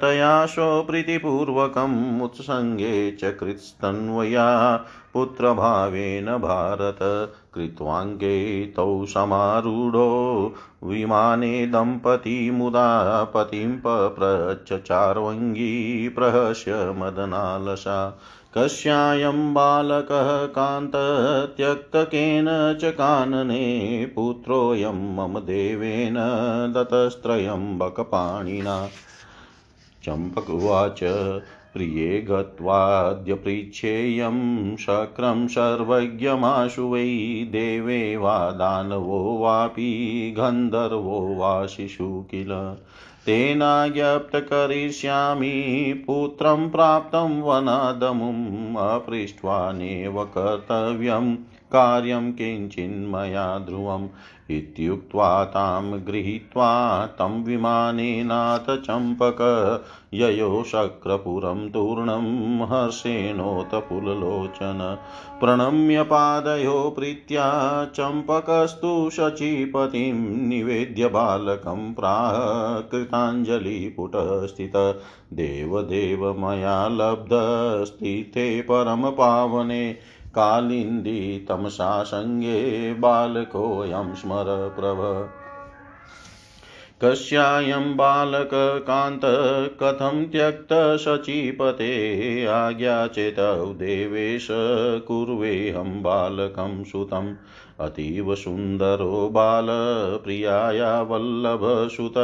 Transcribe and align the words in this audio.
तयाशो 0.00 0.82
प्रीतिपूर्वकम् 0.82 2.22
उत्सङ्गे 2.22 3.10
च 3.10 3.36
कृत्स्तन्वया 3.40 4.76
पुत्रभावेन 5.12 6.38
भारत 6.38 6.98
कृत्वाङ्गे 7.54 8.66
तौ 8.66 9.04
समारूढो 9.04 10.54
विमाने 10.84 11.66
दम्पती 11.66 12.50
मुदा 12.50 13.24
पतिं 13.24 13.78
पप्रच्चार्वङ्गी 13.78 16.08
प्रहस्य 16.08 16.94
मदनालसा 16.98 18.18
कस्यायं 18.58 19.54
बालकः 19.54 20.46
कान्त 20.46 22.80
च 22.80 22.84
कानने 22.84 24.12
पुत्रोऽयं 24.14 25.16
मम 25.16 25.40
देवेन 25.40 26.14
दतस्त्रयम्बकपाणिना 26.76 28.88
चम्पकुवाच 30.04 31.00
प्रिये 31.74 32.20
गत्वाद्य 32.20 33.34
पृच्छेयं 33.34 34.76
शक्रं 34.76 35.48
सर्वज्ञमाशु 35.48 36.82
वै 36.82 37.48
देवे 37.52 38.16
वा 38.16 38.50
दानवो 38.50 39.38
वापि 39.38 40.34
गन्धर्वो 40.38 41.34
वा 41.34 41.66
शिशु 41.66 42.26
किल। 42.30 42.76
तेनाज्ञप्तकरिष्यामि 43.28 44.44
पुत्रं 46.06 46.70
प्राप्तं 46.70 47.42
वनादमुम् 47.42 48.76
अपृष्ट्वा 48.76 49.72
नेव 49.72 50.24
कर्तव्यं 50.24 51.36
कार्यं 51.72 52.32
किञ्चिन्मया 52.32 53.58
ध्रुवम्। 53.58 54.08
इत्युक्त्वा 54.50 55.44
तां 55.44 56.06
गृहीत्वा 56.06 57.06
तं 57.06 57.44
विमानेनाथ 57.44 58.58
चम्पक। 58.58 59.84
ययो 60.14 60.64
शक्रपुरं 60.66 61.70
तूर्णं 61.70 62.66
हर्षेणोत्पुललोचन 62.66 64.98
प्रणम्य 65.40 66.02
पादयो 66.02 66.94
प्रीत्या 66.98 67.84
चम्पकस्तु 67.84 69.10
शचीपतिं 69.12 70.48
निवेद्य 70.48 71.08
बालकं 71.08 71.94
प्राह 71.94 72.80
कृताञ्जलिपुटस्थित। 72.80 75.00
देवदेव 75.32 76.38
मया 76.38 76.88
लब्धस्थिते 76.88 78.60
परमपावने। 78.60 79.96
कालिन्दी 80.34 81.46
तमसा 81.48 82.02
सङ्गे 82.02 82.94
बालकोऽयं 82.94 84.14
स्मर 84.14 84.50
प्रभ 84.80 85.30
कस्यायं 87.04 87.96
बालककान्त 87.96 89.20
कथं 89.82 90.24
त्यक्तशचीपते 90.26 91.90
आज्ञा 92.46 93.06
चेतौ 93.06 93.66
देवेश 93.66 94.48
कुर्वेऽहं 95.08 96.02
बालकं 96.02 96.84
सुतम्। 96.84 97.34
अतीव 97.80 98.34
सुन्दरो 98.34 99.28
बालप्रियाया 99.32 101.02
वल्लभसुत 101.02 102.14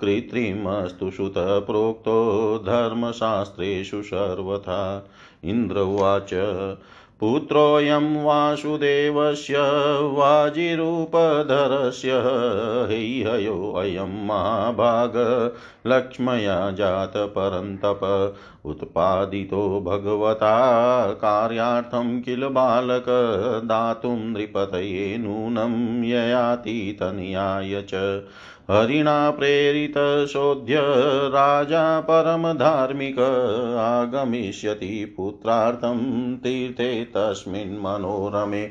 कृत्रिमस्तु 0.00 1.10
सुत 1.10 1.34
प्रोक्तो 1.38 2.18
धर्मशास्त्रेषु 2.58 4.02
सर्वथा। 4.02 5.08
इन्द्र 5.44 5.78
उवाच 5.78 6.34
पुत्रोऽयं 7.20 8.24
वासुदेवस्य 8.24 9.54
वाजिरूपधरस्य। 10.02 12.94
हैहयोऽयं 12.94 14.26
महाभाग, 14.26 15.12
लक्ष्मया 15.86 16.70
जातपरन्तप 16.70 18.34
उत्पादितो 18.64 19.80
भगवता, 19.80 21.12
कार्यार्थं 21.12 22.20
किल 22.20 22.46
बालक? 22.46 23.04
दातुं 23.64 24.16
नृपतये 24.16 25.18
नूनं 25.18 26.04
ययातीतन्याय 26.04 27.82
च। 27.82 28.22
हरिणा 28.70 29.30
प्रेरितशोध्य 29.30 30.80
राजा 31.28 32.00
परमधार्मिक 32.00 33.18
आगमिष्यति 33.78 35.14
पुत्रार्थं 35.16 35.98
तीर्थे 36.36 37.04
तस्मिन् 37.04 37.78
मनोरमे 37.78 38.64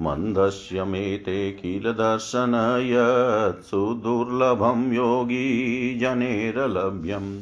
मन्दस्य 0.00 0.84
मे 0.84 1.16
ते 1.16 1.52
किल 1.52 1.92
दर्शन 1.92 2.82
यत् 2.86 3.64
सुदुर्लभं 3.64 4.92
योगी 4.92 5.98
जनेरलभ्यम् 5.98 7.40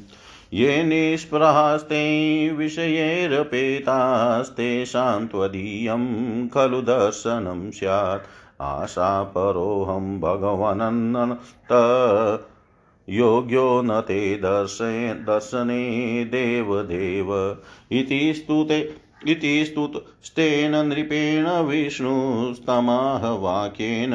ये 0.54 0.82
निष्प्रहास्ते 0.82 2.50
विषयैरपेतास्तेषां 2.50 5.26
त्वदीयं 5.26 6.48
खलु 6.48 6.82
दर्शनं 6.82 7.70
स्यात्। 7.70 8.26
आशापरोऽहं 8.60 10.20
भगवनन्त 10.20 11.68
योग्यो 13.08 13.82
न 13.82 14.00
ते 14.00 14.34
दर्शय 14.34 15.14
दर्शने 15.14 16.24
देवदेव 16.24 17.56
इति 17.92 18.34
स्तुते 18.34 18.96
इति 19.28 19.64
स्तुतस्तेन 19.64 20.86
नृपेण 20.86 21.48
विष्णुस्तमाह 21.48 23.30
वाक्येन 23.30 24.10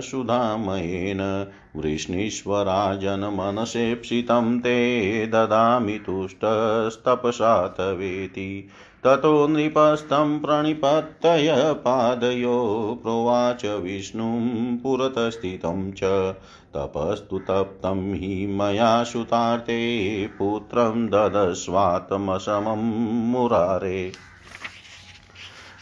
सुधामयेन। 0.00 1.46
वृष्णीश्वराजनमनसेप्सितं 1.76 4.60
ते 4.60 5.26
ददामि 5.26 5.92
तुष्टस्तपसा 5.92 7.68
तवेति 7.68 8.68
ततो 9.04 9.46
नृपस्तं 9.46 10.40
प्रणिपत्तय 10.40 11.74
पादयो 11.78 12.98
प्रोवाच 13.02 13.64
विष्णुं 13.64 14.76
पुरतस्थितं 14.76 15.92
च। 15.92 16.34
तपस्तु 16.76 17.38
तप्तं 17.38 18.14
हि 18.14 18.46
मया 18.46 19.04
सुतार्ते 19.04 20.26
पुत्रं 20.26 21.06
ददस्वात्मशमं 21.06 23.30
मुरारे। 23.30 24.31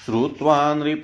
श्रुत्वा 0.06 0.75
नृप 0.75 1.02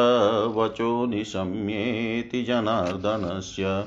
वचो 0.57 1.07
निशम्येति 1.07 2.43
जनार्दनस्य। 2.43 3.85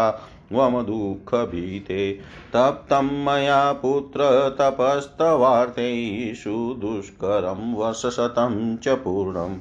वमदुःखभीते 0.53 2.19
तप्तं 2.53 3.25
मया 3.25 3.73
पुत्र 3.73 4.57
तपस्तवार्तेषु 4.61 6.77
दुष्करं 6.81 7.75
वर्षशतं 7.75 8.77
च 8.77 8.89
पूर्णम् 8.89 9.57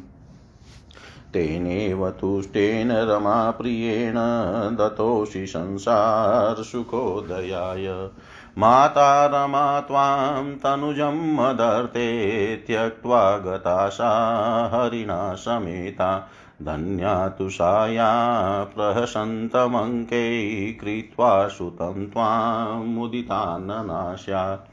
तेनेव 1.34 2.10
तुष्टेन 2.10 2.92
रमाप्रियेण 2.92 4.16
दतोषि 4.76 5.48
संसारसुखोदयाय 5.48 8.10
माता 8.58 9.26
रमा 9.26 9.82
त्वां 9.82 10.44
तनुजं 10.44 11.36
मदर्थे, 11.36 12.56
त्यक्त्वा 12.56 13.38
गताशा 13.38 14.72
हरिणा 14.74 15.34
समेता। 15.34 16.30
धन्या 16.62 17.28
तु 17.28 17.50
साया 17.50 18.64
प्रहसन्तमङ्कै 18.64 20.78
कृत्वा 20.82 21.48
सुतं 21.48 22.08
त्वामुदितान्ननास्यात् 22.08 24.72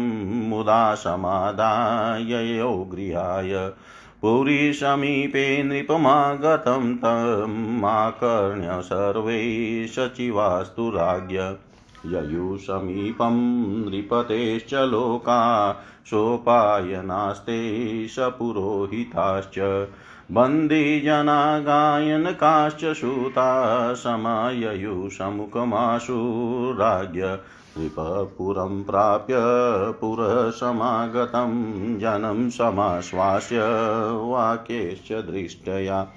मुदा 0.49 0.95
समादाययो 0.95 2.87
गृहाय। 2.91 3.71
पुरीसमीपे 4.21 5.63
नृपमागतं 5.63 6.95
तमाकर्ण्य 6.95 8.81
सर्वै 8.81 9.41
सचिवास्तु 9.89 10.89
राज्ञ। 10.89 11.37
ययुसमीपं 12.15 13.33
नृपतेश्च 13.89 14.73
लोका 14.73 15.71
सोपायनास्ते 16.05 17.59
सपुरोहिताश्च। 18.07 19.87
बन्दिजना 20.31 21.59
गायनकाश्च 21.59 22.95
सूता 22.95 23.93
समाययुसमुखमाशु 23.93 24.91
राज्ञ। 26.79 27.21
नृपपुरं 27.77 28.83
प्राप्य 28.83 29.35
पुरसमागतं 30.01 31.51
जनं 31.99 32.49
समाश्वास्य 32.49 33.59
वाक्यश्च 34.21 35.11
दृष्टया 35.11 36.07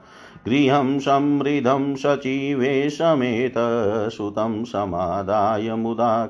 गृहं 0.47 0.99
समृद्धं 0.99 1.95
सचिवे 1.95 2.89
समेत 2.89 3.53
सुतं 4.11 4.63
समादाय 4.63 5.75
मुदा 5.75 6.29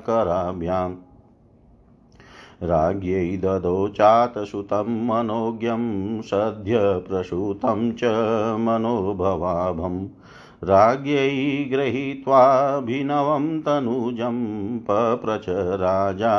राज्ञै 2.62 3.36
ददौ 3.36 3.88
चातसुतं 3.88 5.06
मनोज्ञं 5.06 5.86
सद्य 6.22 6.80
प्रसूतं 7.08 7.92
च 7.92 8.04
मनोभवाभम् 8.60 10.06
राज्ञै 10.64 11.30
गृहीत्वाभिनवं 11.64 13.60
तनुजं 13.60 14.38
पप्रच 14.78 15.46
राजा 15.80 16.34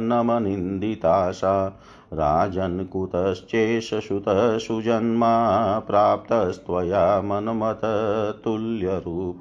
नमनिन्दिता 0.00 1.30
सा 1.30 1.56
राजन् 2.16 2.86
कुतश्चेष 2.86 3.94
सुतसुजन्मा 3.94 5.78
प्राप्तस्त्वया 5.78 7.22
मनमततुल्यरूप 7.22 9.40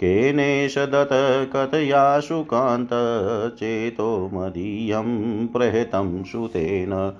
केनेश 0.00 0.78
दत्तकथयाशु 0.78 2.42
कान्तचेतो 2.42 4.30
मदीयं 4.34 5.46
प्रहतं 5.46 6.24
सुतेन 6.24 7.12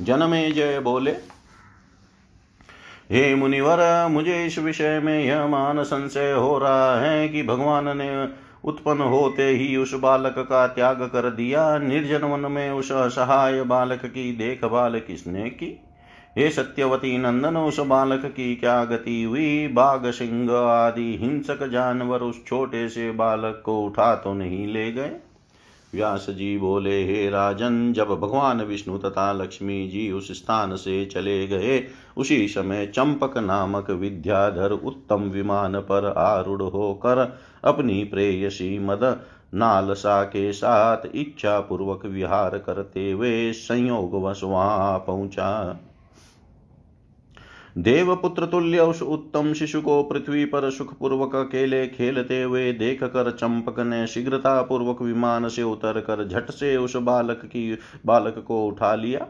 जनमे 0.00 0.50
जय 0.50 0.80
बोले। 0.80 1.16
हे 3.10 3.34
मुनिवर, 3.34 4.08
मुझे 4.10 4.46
इस 4.46 4.58
विषय 4.58 5.00
में 5.00 5.24
यह 5.24 5.46
मान 5.46 5.84
संशय 5.84 6.32
हो 6.32 6.58
रहा 6.58 7.00
है 7.00 7.28
कि 7.28 7.42
भगवान 7.42 7.98
ने 7.98 8.28
उत्पन्न 8.64 9.00
होते 9.00 9.42
ही 9.42 9.76
उस 9.76 9.94
बालक 9.94 10.34
का 10.38 10.66
त्याग 10.66 11.02
कर 11.02 11.30
दिया। 11.30 11.78
निर्जन 11.78 12.18
वन 12.18 12.52
में 12.52 12.70
उस 12.70 12.92
असहाय 12.92 13.62
बालक 13.62 14.04
की 14.04 14.32
देखभाल 14.32 15.00
किसने 15.00 15.50
की? 15.50 15.89
हे 16.38 16.50
सत्यवती 16.50 17.18
नंदन 17.18 17.56
उस 17.56 17.80
बालक 17.80 18.24
की 18.24 18.56
क्या 18.56 18.84
गति 18.84 19.22
हुई? 19.22 19.68
बाघ, 19.68 20.06
सिंह 20.06 20.52
आदि 20.52 21.18
हिंसक 21.20 21.68
जानवर 21.68 22.20
उस 22.20 22.46
छोटे 22.46 22.88
से 22.88 23.10
बालक 23.10 23.62
को 23.64 23.80
उठा 23.80 24.14
तो 24.14 24.34
नहीं 24.34 24.66
ले 24.66 24.92
गए? 24.92 25.12
व्यास 25.94 26.26
जी 26.30 26.58
बोले, 26.58 27.04
हे 27.04 27.30
राजन, 27.30 27.92
जब 27.92 28.08
भगवान 28.08 28.62
विष्णु 28.62 28.98
तथा 28.98 29.32
लक्ष्मी 29.32 29.88
जी 29.88 30.12
उस 30.12 30.32
स्थान 30.32 30.76
से 30.76 31.06
चले 31.06 31.46
गए, 31.46 31.84
उसी 32.16 32.48
समय 32.48 32.86
चंपक 32.86 33.38
नामक 33.38 33.90
विद्याधर 33.90 34.70
उत्तम 34.70 35.22
विमान 35.22 35.80
पर 35.80 36.14
आरूढ़ 36.16 36.62
होकर 36.62 37.38
अपनी 37.64 38.04
प्रेयसी 38.04 38.78
मद 38.78 39.20
नालसा 39.54 40.22
के 40.22 40.52
साथ 40.52 40.96
इच्छा 41.14 41.60
पूर्वक 41.60 42.06
विहार 42.06 42.58
करते 42.58 43.10
हुए 43.10 43.52
संयोग 43.52 44.14
वहाँ 44.44 44.98
पहुँचा। 44.98 45.80
देवपुत्र 47.78 48.46
तुल्य 48.46 48.80
उस 48.80 49.02
उत्तम 49.02 49.52
शिशु 49.52 49.80
को 49.80 50.02
पृथ्वी 50.02 50.44
पर 50.44 50.70
सुखपूर्वक 50.70 51.34
अकेले 51.36 51.86
खेलते 51.86 52.42
हुए 52.42 52.72
देख 52.72 53.04
कर 53.04 53.30
चंपक 53.30 53.80
ने 53.80 54.06
शीघ्रता 54.06 54.62
पूर्वक 54.62 55.02
विमान 55.02 55.48
से 55.48 55.62
उतर 55.62 56.00
कर 56.00 56.26
झट 56.28 56.50
से 56.50 56.76
उस 56.76 56.96
बालक 56.96 57.40
की, 57.44 57.78
बालक 58.06 58.44
को 58.48 58.66
उठा 58.66 58.94
लिया 58.94 59.26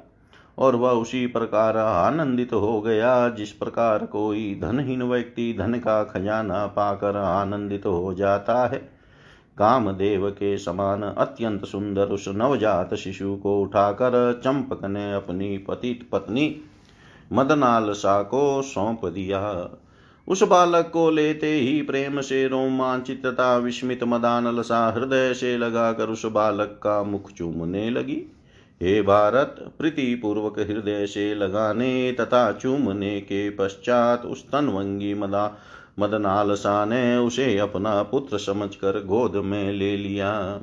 और 0.58 0.76
वह 0.76 0.90
उसी 0.90 1.26
प्रकार 1.26 1.76
आनंदित 1.76 2.52
हो 2.52 2.80
गया। 2.80 3.28
जिस 3.28 3.52
प्रकार 3.52 4.06
कोई 4.06 4.58
धनहीन 4.62 5.02
व्यक्ति 5.02 5.56
धन 5.58 5.74
का 5.74 6.04
खजाना 6.04 6.66
पाकर 6.66 7.16
आनंदित 7.16 7.86
हो 7.86 8.14
जाता 8.14 8.66
है, 8.66 8.78
कामदेव 9.58 10.30
के 10.30 10.56
समान 10.58 11.02
अत्यंत 11.02 11.64
सुंदर 11.64 12.04
उस 12.04 12.24
नवजात 12.28 12.94
शिशु 12.94 13.36
को 13.36 13.60
उठाकर 13.60 14.40
चंपक 14.44 14.84
ने 14.84 15.12
अपनी 15.14 15.58
पतित 15.58 16.08
पत्नी 16.12 16.60
मदनालसा 17.32 18.22
को 18.22 18.62
सौंप 18.62 19.04
दिया। 19.04 19.70
उस 20.28 20.42
बालक 20.42 20.90
को 20.92 21.10
लेते 21.10 21.52
ही 21.54 21.82
प्रेम 21.82 22.20
से 22.20 22.48
रोमांचित 22.48 23.26
तथा 23.26 23.56
विस्मित 23.56 24.04
मदानलसा 24.04 24.86
हृदय 24.96 25.34
से 25.34 25.58
लगाकर 25.58 26.08
उस 26.08 26.26
बालक 26.26 26.80
का 26.82 27.02
मुख 27.02 27.32
चूमने 27.32 27.90
लगी। 27.90 28.22
हे 28.82 29.02
भारत 29.02 29.74
प्रीति 29.78 30.14
पूर्वक 30.14 30.58
हृदय 30.58 31.06
से 31.06 31.34
लगाने 31.34 32.12
तथा 32.12 32.52
चूमने 32.52 33.20
के 33.20 33.50
पश्चात 33.50 34.24
उस 34.24 34.44
तनवंगी 34.50 35.14
मदा 35.14 35.58
मदनालसा 35.98 36.84
ने 36.84 37.16
उसे 37.16 37.58
अपना 37.58 38.02
पुत्र 38.02 38.38
समझकर 38.38 39.04
गोद 39.04 39.36
में 39.36 39.72
ले 39.72 39.96
लिया। 39.96 40.60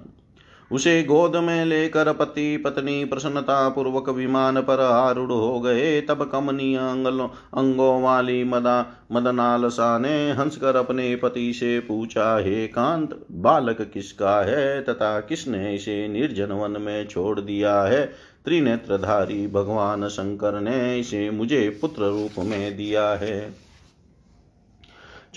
उसे 0.72 1.04
गोद 1.04 1.36
में 1.36 1.66
लेकर 1.66 2.12
पति 2.14 2.58
पत्नी 2.58 3.06
प्रसन्नता 3.06 3.70
पूर्वक 3.70 4.10
विमान 4.10 4.62
पर 4.62 4.80
आरूढ़ 4.80 5.32
हो 5.32 5.60
गए। 5.60 6.02
तब 6.02 6.30
कमनीय 6.32 6.78
अंगों 6.78 8.02
वाली 8.02 8.44
मदा 8.44 8.86
मदनालसा 9.12 9.98
ने 9.98 10.32
हंसकर 10.32 10.76
अपने 10.76 11.16
पति 11.16 11.54
से 11.54 11.80
पूछा, 11.80 12.38
हे 12.38 12.68
कांत, 12.68 13.20
बालक 13.32 13.82
किसका 13.94 14.42
है 14.42 14.82
तथा 14.82 15.20
किसने 15.20 15.76
इसे 15.76 16.08
निर्जन 16.08 16.52
वन 16.52 16.82
में 16.82 17.08
छोड़ 17.08 17.40
दिया 17.40 17.82
है? 17.82 18.06
त्रिनेत्रधारी 18.46 19.48
भगवान 19.48 20.08
शंकर 20.08 20.60
ने 20.62 21.00
इसे 21.00 21.30
मुझे 21.30 21.70
पुत्र 21.82 22.02
रूप 22.02 22.46
में 22.46 22.78
दिया 22.78 23.10
है। 23.10 23.67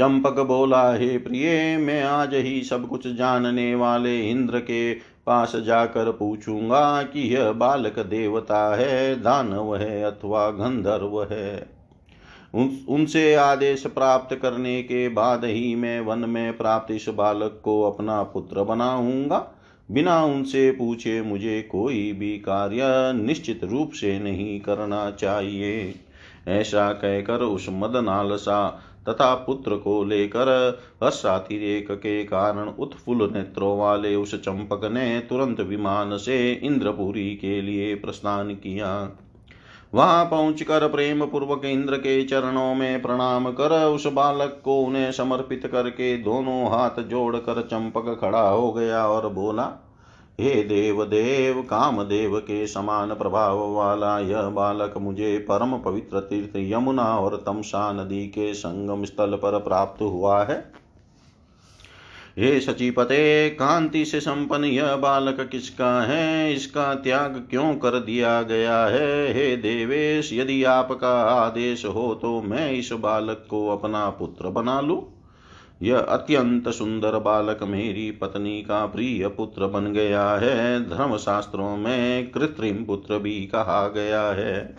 चंपक 0.00 0.38
बोला 0.40 0.94
हे 0.94 1.18
प्रिय 1.18 1.76
मैं 1.76 2.02
आज 2.02 2.34
ही 2.34 2.62
सब 2.62 2.88
कुछ 2.88 3.06
जानने 3.06 3.74
वाले 3.74 4.30
इंद्र 4.30 4.58
के 4.58 4.94
पास 4.94 5.56
जाकर 5.56 6.12
पूछूँगा 6.12 7.02
कि 7.02 7.34
यह 7.34 7.52
बालक 7.52 7.98
देवता 7.98 8.76
है 8.76 9.14
दानव 9.22 9.76
है 9.76 10.02
अथवा 10.02 10.50
गंधर्व 10.50 11.22
है। 11.22 11.66
उन, 12.54 12.78
उनसे 12.88 13.34
आदेश 13.34 13.86
प्राप्त 13.86 14.36
करने 14.36 14.82
के 14.82 15.08
बाद 15.08 15.44
ही 15.44 15.74
मैं 15.74 16.00
वन 16.00 16.18
में 16.18 16.56
प्राप्त 16.56 16.92
इस 16.92 17.08
बालक 17.08 17.60
को 17.64 17.82
अपना 17.82 18.22
पुत्र 18.22 18.62
बनाऊँगा। 18.62 19.52
बिना 19.90 20.24
उनसे 20.24 20.70
पूछे 20.70 21.22
मुझे 21.22 21.62
कोई 21.62 22.12
भी 22.12 22.38
कार्य 22.38 22.78
निश्चित 23.22 23.64
रूप 23.64 23.90
से 23.92 24.18
नहीं 24.18 24.60
करना 24.60 25.10
चाहिए। 25.10 25.94
ऐसा 26.48 26.92
कहकर 26.92 27.40
उस 27.40 27.66
मदनालसा 27.70 28.82
तथा 29.08 29.34
पुत्र 29.34 29.76
को 29.76 30.04
लेकर 30.04 30.48
हर्षातिरेक 31.02 31.90
के 31.92 32.24
कारण 32.24 32.68
उत्फुल्ल 32.68 33.30
नेत्रों 33.32 33.78
वाले 33.78 34.14
उस 34.14 34.34
चंपक 34.34 34.84
ने 34.84 35.18
तुरंत 35.20 35.60
विमान 35.60 36.16
से 36.16 36.52
इंद्रपुरी 36.52 37.34
के 37.36 37.60
लिए 37.62 37.94
प्रस्थान 37.94 38.54
किया। 38.54 39.10
वहाँ 39.94 40.24
पहुंचकर 40.24 40.88
प्रेम 40.88 41.26
पूर्वक 41.26 41.64
इंद्र 41.64 41.96
के 41.96 42.22
चरणों 42.24 42.74
में 42.74 43.02
प्रणाम 43.02 43.50
कर 43.50 43.84
उस 43.84 44.06
बालक 44.06 44.60
को 44.64 44.80
उन्हें 44.80 45.12
समर्पित 45.12 45.66
करके 45.66 46.16
दोनों 46.16 46.70
हाथ 46.70 47.02
जोड़कर 47.02 47.62
चंपक 47.62 48.18
खड़ा 48.20 48.48
हो 48.48 48.72
गया 48.72 49.06
और 49.06 49.28
बोला 49.28 49.64
हे 50.40 50.62
देव 50.62 51.04
देव 51.04 51.60
काम 51.62 52.02
देव 52.02 52.38
के 52.38 52.66
समान 52.66 53.14
प्रभाव 53.14 53.58
वाला 53.72 54.18
यह 54.18 54.48
बालक 54.48 54.94
मुझे 54.98 55.38
परम 55.38 55.76
पवित्र 55.78 56.20
तीर्थ 56.20 56.56
यमुना 56.56 57.04
और 57.18 57.36
तमसा 57.46 57.92
नदी 57.92 58.26
के 58.26 58.52
संगम 58.54 59.04
स्थल 59.04 59.34
पर 59.34 59.58
प्राप्त 59.58 60.02
हुआ 60.02 60.42
है। 60.44 60.58
हे 62.38 62.60
सचिपते 62.60 63.50
कांति 63.50 64.04
से 64.04 64.20
संपन्न 64.20 64.64
यह 64.64 64.96
बालक 64.96 65.40
किसका 65.40 66.00
है? 66.02 66.54
इसका 66.54 66.94
त्याग 66.94 67.46
क्यों 67.50 67.74
कर 67.74 67.98
दिया 68.00 68.42
गया 68.42 68.84
है? 68.86 69.32
हे 69.34 69.56
देवेश, 69.56 70.32
यदि 70.32 70.62
आपका 70.64 71.12
आदेश 71.22 71.84
हो 71.86 72.14
तो 72.14 72.40
मैं 72.42 72.70
इस 72.72 72.92
बालक 72.92 73.46
को 73.50 73.66
अपना 73.68 74.08
पुत्र 74.10 74.48
बना 74.48 74.80
लूँ। 74.80 75.19
यह 75.82 75.98
अत्यंत 75.98 76.68
सुंदर 76.68 77.18
बालक 77.18 77.62
मेरी 77.62 78.10
पत्नी 78.10 78.62
का 78.62 78.86
प्रिय 78.86 79.28
पुत्र 79.28 79.66
बन 79.66 79.92
गया 79.92 80.30
है। 80.30 80.90
धर्म 80.90 81.16
शास्त्रों 81.16 81.76
में 81.76 82.30
कृत्रिम 82.30 82.84
पुत्र 82.84 83.18
भी 83.18 83.46
कहा 83.46 83.88
गया 83.88 84.22
है। 84.22 84.76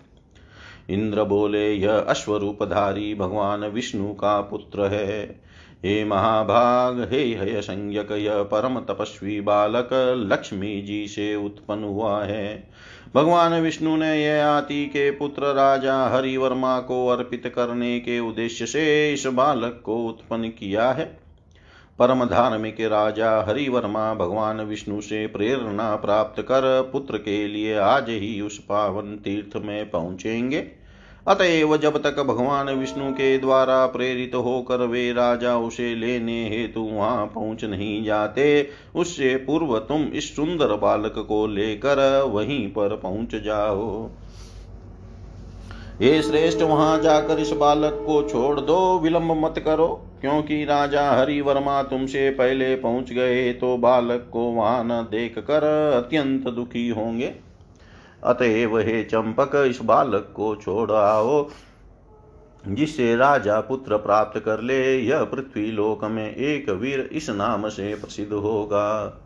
इंद्र 0.90 1.24
बोले, 1.24 1.74
यह 1.74 2.00
अश्वरूपधारी 2.00 3.16
भगवान 3.16 3.66
विष्णु 3.66 4.14
का 4.14 4.42
पुत्र 4.42 4.86
है। 4.86 5.42
हे 5.86 6.06
महाभाग, 6.06 7.10
हे 7.12 7.36
हय 7.36 7.62
संज्ञक, 7.62 8.12
यह 8.12 8.44
परम 8.44 8.80
तपस्वी 8.80 9.42
बालक 9.42 9.90
लक्ष्मी 10.32 10.82
जी 10.82 11.08
से 11.08 11.36
उत्पन्न 11.36 11.84
हुआ 11.84 12.24
है। 12.24 12.70
भगवान 13.16 13.54
विष्णु 13.54 13.96
ने 13.96 14.24
यह 14.24 14.46
आति 14.46 14.86
के 14.86 15.12
पुत्र 15.12 15.54
राजा 15.54 16.08
हरिवर्मा 16.08 16.80
को 16.80 17.08
अर्पित 17.08 17.54
करने 17.56 18.00
के 18.00 18.20
उद्देश्य 18.20 18.66
से 18.66 19.14
इस 19.14 19.26
बालक 19.26 19.82
को 19.86 19.98
उत्पन्न 19.98 20.48
किया 20.48 20.92
है। 20.92 21.20
परम 22.00 22.26
धार्मिक 22.26 22.82
राजा 22.82 23.42
हरिवर्मा 23.44 24.14
भगवान 24.14 24.62
विष्णु 24.62 25.02
से 25.02 25.28
प्रेरणा 25.28 25.96
प्राप्त 25.96 26.42
कर 26.42 26.90
पुत्र 26.94 27.18
के 27.18 27.48
लिए 27.48 27.78
आज 27.78 28.06
ही 28.10 28.42
उस 28.42 28.58
पावन 28.58 29.16
तीर्थ 29.16 29.58
में 29.58 29.90
पहुँचेंगे। 29.90 30.81
अतएव 31.28 31.76
जब 31.78 31.98
तक 31.98 32.20
भगवान 32.20 32.70
विष्णु 32.70 33.12
के 33.12 33.38
द्वारा 33.38 33.86
प्रेरित 33.86 34.36
होकर 34.36 34.86
वे 34.86 35.12
राजा 35.14 35.56
उसे 35.58 35.94
लेने 35.96 36.44
हेतु 36.50 36.82
वहाँ 36.82 37.26
पहुँच 37.26 37.64
नहीं 37.66 38.04
जाते, 38.04 38.70
उससे 38.96 39.36
पूर्व 39.38 39.78
तुम 39.80 40.04
इस 40.04 40.36
सुंदर 40.36 40.76
बालक 40.78 41.20
को 41.28 41.46
लेकर 41.48 42.22
वहीं 42.24 42.68
पर 42.68 42.96
पहुँच 42.96 43.36
जाओ। 43.36 44.10
ये 46.02 46.22
श्रेष्ठ, 46.22 46.62
वहाँ 46.62 47.00
जाकर 47.02 47.40
इस 47.40 47.52
बालक 47.52 48.04
को 48.06 48.22
छोड़ 48.30 48.60
दो, 48.60 49.00
विलंब 49.00 49.32
मत 49.44 49.60
करो, 49.60 49.88
क्योंकि 50.22 50.64
राजा 50.66 51.10
हरिवर्मा 51.12 51.82
तुमसे 51.84 52.30
पहले 52.30 52.76
पहुँच 52.76 53.12
गए 53.14 53.52
तो 53.54 53.76
बालक 53.78 54.30
को 54.34 54.50
वहाँ 54.52 54.84
न 54.84 55.02
देख 55.12 55.40
कर 55.40 55.64
अत्यंत 55.98 56.48
दुखी 56.50 56.88
होंगे। 56.90 57.34
अतएव 58.24 58.78
हे 58.80 59.04
चंपक 59.04 59.56
इस 59.68 59.80
बालक 59.82 60.32
को 60.36 60.56
छोड़ 60.56 60.92
आओ, 60.92 61.48
जिससे 62.68 63.16
राजा 63.16 63.60
पुत्र 63.62 63.98
प्राप्त 63.98 64.40
कर 64.40 64.62
ले। 64.62 64.98
यह 64.98 65.24
पृथ्वी 65.24 65.72
लोक 65.72 66.04
में 66.06 66.36
एक 66.36 66.70
वीर 66.70 67.10
इस 67.12 67.30
नाम 67.30 67.68
से 67.70 67.94
प्रसिद्ध 67.96 68.34
होगा। 68.34 69.18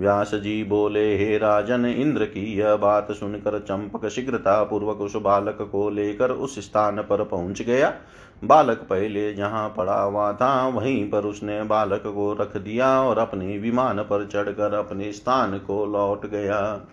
व्यास 0.00 0.34
जी 0.34 0.62
बोले, 0.64 1.16
हे 1.18 1.38
राजन, 1.38 1.86
इंद्र 1.86 2.24
की 2.24 2.58
यह 2.58 2.76
बात 2.76 3.12
सुनकर 3.12 3.58
चंपक 3.58 4.08
शीघ्रता 4.08 4.62
पूर्वक 4.64 5.00
उस 5.00 5.16
बालक 5.16 5.58
को 5.72 5.88
लेकर 5.90 6.30
उस 6.30 6.58
स्थान 6.58 7.02
पर 7.02 7.24
पहुँच 7.24 7.62
गया। 7.62 7.92
बालक 8.44 8.86
पहले 8.90 9.32
जहाँ 9.34 9.68
पड़ा 9.76 10.00
हुआ 10.00 10.32
था, 10.32 10.68
वहीं 10.68 11.10
पर 11.10 11.24
उसने 11.24 11.62
बालक 11.62 12.02
को 12.06 12.32
रख 12.32 12.56
दिया 12.56 13.02
और 13.02 13.18
अपने 13.18 13.58
विमान 13.58 13.98
पर 13.98 14.26
चढ़कर 14.26 14.74
अपने 14.74 15.12
स्थान 15.12 15.58
को 15.58 15.84
लौट 15.86 16.26
गया। 16.26 16.86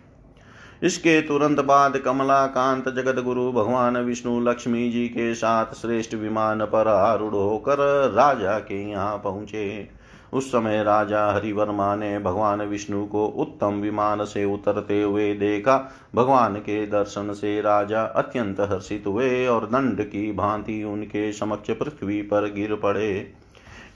इसके 0.84 1.22
तुरंत 1.22 1.60
बाद 1.60 1.98
कमला 1.98 2.46
कांत 2.48 2.90
जगत 2.90 3.22
गुरु 3.24 3.52
भगवान 3.52 3.98
विष्णु 3.98 4.40
लक्ष्मी 4.40 4.90
जी 4.92 5.08
के 5.08 5.34
साथ 5.36 5.74
श्रेष्ठ 5.74 6.16
विमान 6.16 6.66
पर 6.66 6.88
आरूढ़ 6.88 7.34
होकर 7.34 7.78
राजा 8.14 8.60
के 8.60 8.90
यहाँ 8.90 9.18
पहुँचे। 9.18 9.88
उस 10.34 10.52
समय 10.52 10.84
राजा 10.84 11.26
हरिवर्मा 11.32 11.96
ने 11.96 12.18
भगवान 12.20 12.62
विष्णु 12.62 13.06
को 13.06 13.26
उत्तम 13.26 13.74
विमान 13.74 14.24
से 14.26 14.46
उतरते 14.46 15.02
हुए 15.02 15.34
देखा। 15.34 15.78
भगवान 16.16 16.56
के 16.56 16.86
दर्शन 16.88 17.34
से 17.34 17.62
राजा 17.62 18.04
अत्यंत 18.04 18.60
हर्षित 18.62 19.04
हुए 19.08 19.48
और 19.48 19.66
दंड 19.66 20.02
की 20.02 20.32
भांति 20.32 20.84
उनके 20.84 21.32
समक्ष 21.32 21.72
पृथ्वी 21.72 22.22
पर 22.22 22.52
गिर 22.54 22.76
पड़े। 22.76 23.34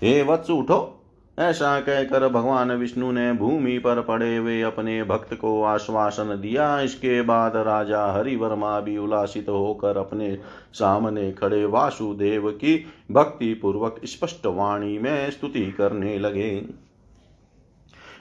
हे 0.02 0.22
वत्स 0.24 0.50
उठो 0.50 1.01
ऐसा 1.42 1.80
कहकर 1.80 2.28
भगवान 2.28 2.72
विष्णु 2.72 3.12
ने 3.12 3.32
भूमि 3.34 3.78
पर 3.78 4.02
पड़े 4.02 4.36
हुए 4.38 4.62
अपने 4.62 5.04
भक्त 5.04 5.34
को 5.34 5.62
आश्वासन 5.64 6.38
दिया। 6.42 6.80
इसके 6.82 7.22
बाद 7.22 7.56
राजा 7.58 8.06
हरिवर्मा 8.12 8.80
भी 8.80 8.98
उल्लासित 8.98 9.50
होकर 9.50 9.98
अपने 9.98 10.38
सामने 10.74 11.32
खड़े 11.32 11.66
वासुदेव 11.66 12.50
की 12.52 12.86
भक्ति 13.12 13.54
पूर्वक 13.54 14.02
स्पष्ट 14.06 14.46
वाणी 14.46 14.98
में 15.00 15.32
स्तुति 15.32 15.66
करने 15.72 16.18
लगे। 16.20 16.52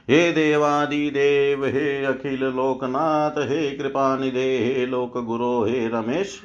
हे 0.08 0.32
देवादि 0.32 1.10
देव 1.10 1.64
हे 1.66 2.04
अखिल 2.04 2.44
लोकनाथ, 2.44 3.38
हे 3.38 3.70
कृपा 3.70 4.16
निधे 4.16 4.56
हे 4.58 4.86
लोक 4.86 5.18
गुरो 5.18 5.64
हे 5.64 5.86
रमेश 5.88 6.40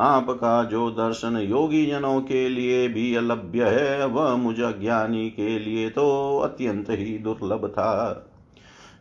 आपका 0.00 0.64
जो 0.64 0.90
दर्शन 0.90 1.36
योगी 1.36 1.86
जनों 1.86 2.20
के 2.20 2.48
लिए 2.48 2.88
भी 2.88 3.14
अलभ्य 3.14 3.64
है, 3.64 4.06
वह 4.06 4.36
मुझ 4.36 4.56
ज्ञानी 4.58 5.30
के 5.30 5.58
लिए 5.58 5.90
तो 5.90 6.38
अत्यंत 6.38 6.86
ही 6.90 7.18
दुर्लभ 7.18 7.68
था। 7.68 8.26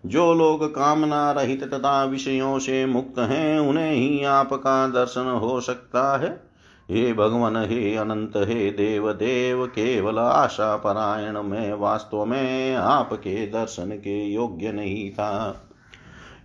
जो 0.06 0.34
लोग 0.34 0.76
कामना 0.76 1.32
रहित 1.32 1.64
तथा 1.64 2.04
विषयों 2.04 2.60
से 2.60 2.86
मुक्त 2.86 3.20
हैं, 3.20 3.60
उन्हें 3.60 3.92
ही 3.92 4.24
आपका 4.24 4.88
दर्शन 4.88 5.26
हो 5.26 5.62
सकता 5.62 6.18
है। 6.18 6.50
हे 6.92 7.14
भगवान, 7.14 7.58
हे 7.58 7.96
अनंत, 7.96 8.32
हे 8.38 8.72
देव 8.72 9.14
देव 9.14 9.66
केवल 9.66 10.20
आशा 10.20 10.78
परायण 10.78 11.44
में 11.44 11.74
वास्तव 11.74 12.26
में 12.26 12.76
आपके 12.76 13.48
दर्शन 13.48 13.90
के 13.90 14.26
योग्य 14.26 14.72
नहीं 14.72 15.12
था। 15.12 15.62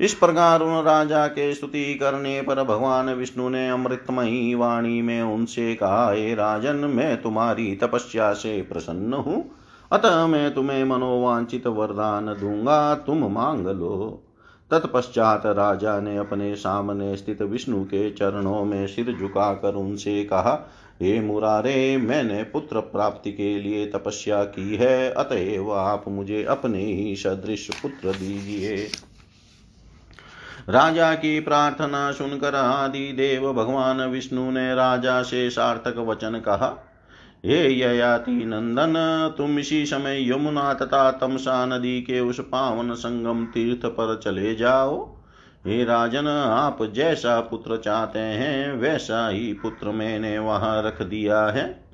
इस 0.01 0.15
प्रकार 0.15 0.63
उन 0.63 0.85
राजा 0.85 1.27
के 1.27 1.55
स्तुति 1.55 1.95
करने 1.95 2.43
पर 2.43 2.65
भगवान 2.65 3.11
विष्णु 3.11 3.49
ने 3.49 3.69
अमृतमयी 3.69 4.55
वाणी 4.55 5.03
में 5.03 5.23
उनसे 5.23 5.75
कहा, 5.75 6.13
हे 6.13 6.35
राजन, 6.35 6.77
मैं 6.77 7.23
तुम्हारी 7.23 7.77
तपस्या 7.77 8.33
से 8.33 8.63
प्रसन्न 8.63 9.15
हूँ। 9.15 9.51
अतः 9.93 10.27
मैं 10.27 10.55
तुम्हें 10.55 10.85
मनोवांचित 10.85 11.67
वरदान 11.67 12.27
दूँगा। 12.27 12.95
तुम 12.95 13.33
मांग 13.33 13.67
लो। 13.67 14.23
तत्पश्चात 14.71 15.47
राजा 15.47 16.01
ने 16.01 16.17
अपने 16.17 16.55
सामने 16.55 17.17
स्थित 17.17 17.43
विष्णु 17.43 17.85
के 17.85 18.11
चरणों 18.11 18.65
में 18.65 18.87
सिर 18.87 19.17
झुकाकर 19.21 19.75
उनसे 19.75 20.25
कहा, 20.25 20.71
हे 21.03 21.21
मुरारे, 21.21 21.97
मैंने 21.97 22.43
पुत्र 22.43 22.81
प्राप्ति 22.81 23.33
के 23.33 23.59
लिए 23.59 23.87
तपस्या 23.87 24.45
की 24.45 24.77
है। 24.77 25.11
अतएव 25.11 25.73
आप 25.73 26.05
मुझे 26.09 26.45
अपने 26.45 26.85
ही 26.85 27.17
सदृश 27.17 27.71
पुत्र 27.83 28.09
दीजिए। 28.09 28.89
राजा 30.69 31.15
की 31.15 31.41
प्रार्थना 31.41 32.13
सुनकर 32.13 32.55
आदि 32.55 33.13
देव 33.13 33.53
भगवान 33.53 34.01
विष्णु 34.01 34.51
ने 34.51 34.75
राजा 34.75 35.23
से 35.23 35.51
सार्थक 35.51 35.99
वचन 35.99 36.39
कहा, 36.39 36.91
हे 37.47 37.69
ययाति 37.71 38.33
नंदन, 38.33 38.95
तुम 39.39 39.59
इसी 39.59 39.87
समय 39.87 40.33
यमुना 40.33 40.75
तथा 40.75 41.11
तमसा 41.11 41.67
नदी 41.67 42.01
के 42.01 42.21
उस 42.21 42.41
पावन 42.41 42.95
संगम 42.95 43.45
तीर्थ 43.45 43.87
पर 43.87 44.21
चले 44.25 44.55
जाओ। 44.55 45.17
हे 45.67 45.85
राजन, 45.85 46.27
आप 46.51 46.79
जैसा 46.93 47.41
पुत्र 47.41 47.77
चाहते 47.77 48.19
हैं, 48.19 48.73
वैसा 48.73 49.29
ही 49.29 49.53
पुत्र 49.53 49.91
मैंने 49.91 50.39
वहाँ 50.39 50.83
रख 50.83 51.03
दिया 51.03 51.47
है। 51.47 51.85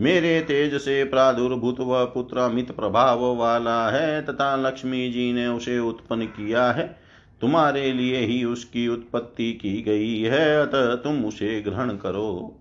मेरे 0.00 0.40
तेज 0.40 0.74
से 0.74 1.04
प्रादुर्भूत 1.04 1.80
वह 1.80 2.04
पुत्र 2.04 2.38
अमित 2.38 2.70
प्रभाव 2.70 3.24
वाला 3.36 3.90
है 3.90 4.22
तथा 4.22 4.56
लक्ष्मी 4.56 5.10
जी 5.10 5.32
ने 5.32 5.46
उसे 5.46 5.78
उत्पन्न 5.78 6.26
किया 6.26 6.72
है। 6.72 7.03
तुम्हारे 7.44 7.92
लिए 7.92 8.18
ही 8.18 8.44
उसकी 8.44 8.88
उत्पत्ति 8.88 9.52
की 9.52 9.82
गई 9.82 10.20
है, 10.20 10.62
अतः 10.62 10.94
तुम 10.94 11.24
उसे 11.24 11.60
ग्रहण 11.60 11.90
करो। 11.90 12.60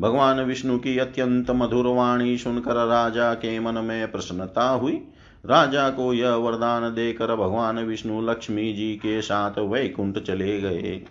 भगवान 0.00 0.40
विष्णु 0.40 0.78
की 0.78 0.98
अत्यंत 0.98 1.50
मधुर 1.50 1.86
वाणी 1.86 2.38
सुनकर 2.38 2.86
राजा 2.86 3.34
के 3.34 3.60
मन 3.60 3.74
में 3.74 4.12
प्रसन्नता 4.12 4.68
हुई। 4.68 4.92
राजा 5.46 5.90
को 5.90 6.14
यह 6.14 6.30
वरदान 6.30 6.94
देकर 6.94 7.36
भगवान 7.36 7.78
विष्णु 7.78 8.20
लक्ष्मी 8.20 8.72
जी 8.72 8.94
के 8.94 9.22
साथ 9.22 9.58
वैकुंठ 9.58 10.18
चले 10.18 10.60
गए। 10.60 11.02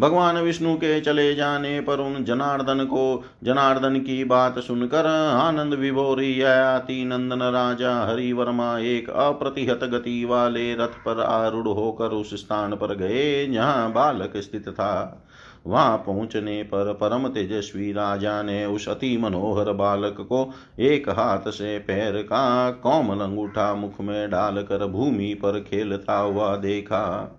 भगवान 0.00 0.38
विष्णु 0.38 0.74
के 0.74 1.00
चले 1.00 1.34
जाने 1.34 1.80
पर 1.80 2.00
उन 2.00 2.24
जनार्दन 2.24 2.84
को, 2.84 3.24
जनार्दन 3.44 3.96
की 3.96 4.24
बात 4.24 4.58
सुनकर 4.58 5.06
आनंद 5.06 5.74
विभोरी 5.74 6.42
आती 6.42 7.04
नंदन 7.04 7.42
राजा 7.42 8.04
हरिवर्मा 8.04 8.78
एक 8.78 9.10
अप्रतिहत 9.10 9.84
गति 9.84 10.24
वाले 10.24 10.74
रथ 10.74 10.96
पर 11.04 11.20
आरूढ़ 11.20 11.68
होकर 11.68 12.08
उस 12.08 12.34
स्थान 12.34 12.74
पर 12.74 12.94
गए 12.94 13.46
जहाँ 13.46 13.92
बालक 13.92 14.32
स्थित 14.36 14.68
था। 14.68 15.24
वहाँ 15.66 15.96
पहुँचने 15.96 16.62
पर 16.62 16.92
परम 16.92 17.28
तेजस्वी 17.28 17.92
राजा 17.92 18.42
ने 18.42 18.64
उस 18.66 18.88
अति 18.88 19.16
मनोहर 19.16 19.72
बालक 19.72 20.16
को 20.20 20.52
एक 20.80 21.08
हाथ 21.08 21.50
से 21.50 21.78
पैर 21.78 22.22
का 22.22 22.70
कोमल 22.70 23.20
अंगूठा 23.20 23.74
मुख 23.74 24.00
में 24.00 24.30
डालकर 24.30 24.86
भूमि 24.86 25.34
पर 25.34 25.60
खेलता 25.60 26.18
हुआ 26.18 26.56
देखा। 26.56 27.38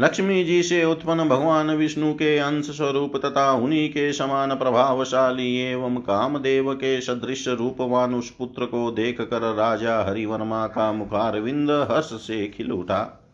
लक्ष्मी 0.00 0.44
जी 0.44 0.62
से 0.62 0.84
उत्पन्न 0.84 1.28
भगवान 1.28 1.70
विष्णु 1.70 2.12
के 2.12 2.38
अंश 2.38 2.64
स्वरूप 2.64 3.16
तथा 3.16 3.52
उन्हीं 3.52 3.88
के 3.88 4.12
समान 4.12 4.54
प्रभावशाली 4.54 5.56
एवं 5.60 5.96
कामदेव 5.96 6.74
के 6.74 7.00
सदृश 7.00 7.48
रूपवान 7.48 8.14
उस 8.14 8.30
पुत्र 8.30 8.64
को 8.64 8.90
देख 8.90 9.20
कर 9.20 9.54
राजा 9.54 10.02
हरिवर्मा 10.02 10.66
का 10.66 10.92
मुखारविंद 10.92 11.70
हर्ष 11.70 12.06
से 12.06 12.46
खिल 12.46 12.72
उठा। 12.72 13.28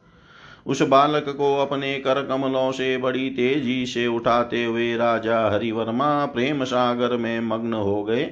उस 0.66 0.82
बालक 0.82 1.24
को 1.28 1.56
अपने 1.56 1.98
कर 1.98 2.26
कमलों 2.26 2.72
से 2.72 2.96
बड़ी 2.96 3.30
तेज़ी 3.30 3.86
से 3.86 4.06
उठाते 4.06 4.64
हुए 4.64 4.96
राजा 4.96 5.50
हरिवर्मा 5.50 6.26
प्रेम 6.26 6.64
सागर 6.64 7.16
में 7.16 7.40
मग्न 7.40 7.74
हो 7.74 8.04
गए। 8.04 8.24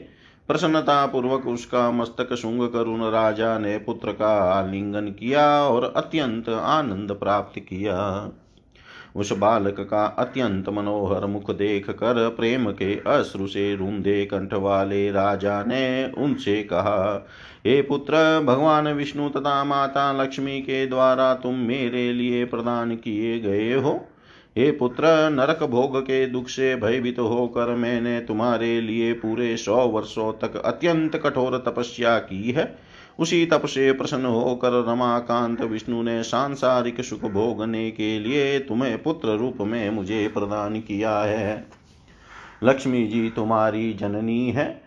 प्रसन्नता 0.48 1.07
पूर्वक 1.07 1.46
उसका 1.46 1.90
मस्तक 1.90 2.35
शुंग 2.35 2.68
कर 2.68 2.87
उन 2.87 3.02
राजा 3.11 3.59
ने 3.59 3.78
पुत्र 3.78 4.12
का 4.12 4.33
आलिंगन 4.52 5.07
किया 5.09 5.62
और 5.62 5.92
अत्यंत 5.96 6.48
आनंद 6.48 7.12
प्राप्त 7.12 7.59
किया। 7.61 8.30
उस 9.16 9.33
बालक 9.33 9.76
का 9.80 10.04
अत्यंत 10.04 10.68
मनोहर 10.68 11.26
मुख 11.26 11.50
देख 11.50 11.90
कर 11.90 12.28
प्रेम 12.28 12.70
के 12.70 12.94
अश्रु 13.07 13.46
से 13.46 13.74
रूंधे 13.76 14.24
कंठ 14.24 14.54
वाले 14.54 15.11
राजा 15.11 15.62
ने 15.64 16.12
उनसे 16.18 16.62
कहा, 16.62 17.26
हे 17.66 17.83
पुत्र, 17.83 18.40
भगवान 18.44 18.88
विष्णु 18.88 19.28
तथा 19.28 19.64
माता 19.64 20.11
लक्ष्मी 20.12 20.61
के 20.61 20.87
द्वारा 20.87 21.35
तुम 21.35 21.54
मेरे 21.54 22.12
लिए 22.12 22.44
प्रदान 22.44 22.96
किए 22.96 23.40
गए 23.40 23.72
हो। 23.74 24.09
हे 24.58 24.70
पुत्र, 24.70 25.30
नरक 25.30 25.62
भोग 25.62 26.00
के 26.02 26.26
दुख 26.26 26.48
से 26.48 26.76
भयभीत 26.76 27.18
होकर 27.18 27.74
मैंने 27.74 28.20
तुम्हारे 28.20 28.80
लिए 28.80 29.12
पूरे 29.12 29.56
सौ 29.56 29.76
वर्षों 29.76 30.32
तक 30.32 30.56
अत्यंत 30.56 31.16
कठोर 31.16 31.64
तपस्या 31.66 32.18
की 32.18 32.50
है। 32.50 32.78
उसी 33.18 33.46
तप 33.46 33.66
से 33.66 33.92
प्रसन्न 33.92 34.24
होकर 34.24 34.84
रमाकांत 34.88 35.60
विष्णु 35.60 36.02
ने 36.02 36.22
सांसारिक 36.22 37.00
सुख 37.00 37.20
भोगने 37.20 37.90
के 37.90 38.18
लिए 38.18 38.58
तुम्हें 38.58 39.02
पुत्र 39.02 39.28
रूप 39.28 39.56
में 39.60 39.90
मुझे 39.90 40.28
प्रदान 40.28 40.80
किया 40.80 41.18
है। 41.18 41.66
लक्ष्मी 42.64 43.06
जी, 43.06 43.30
तुम्हारी 43.30 43.92
जननी 43.92 44.50
है। 44.50 44.82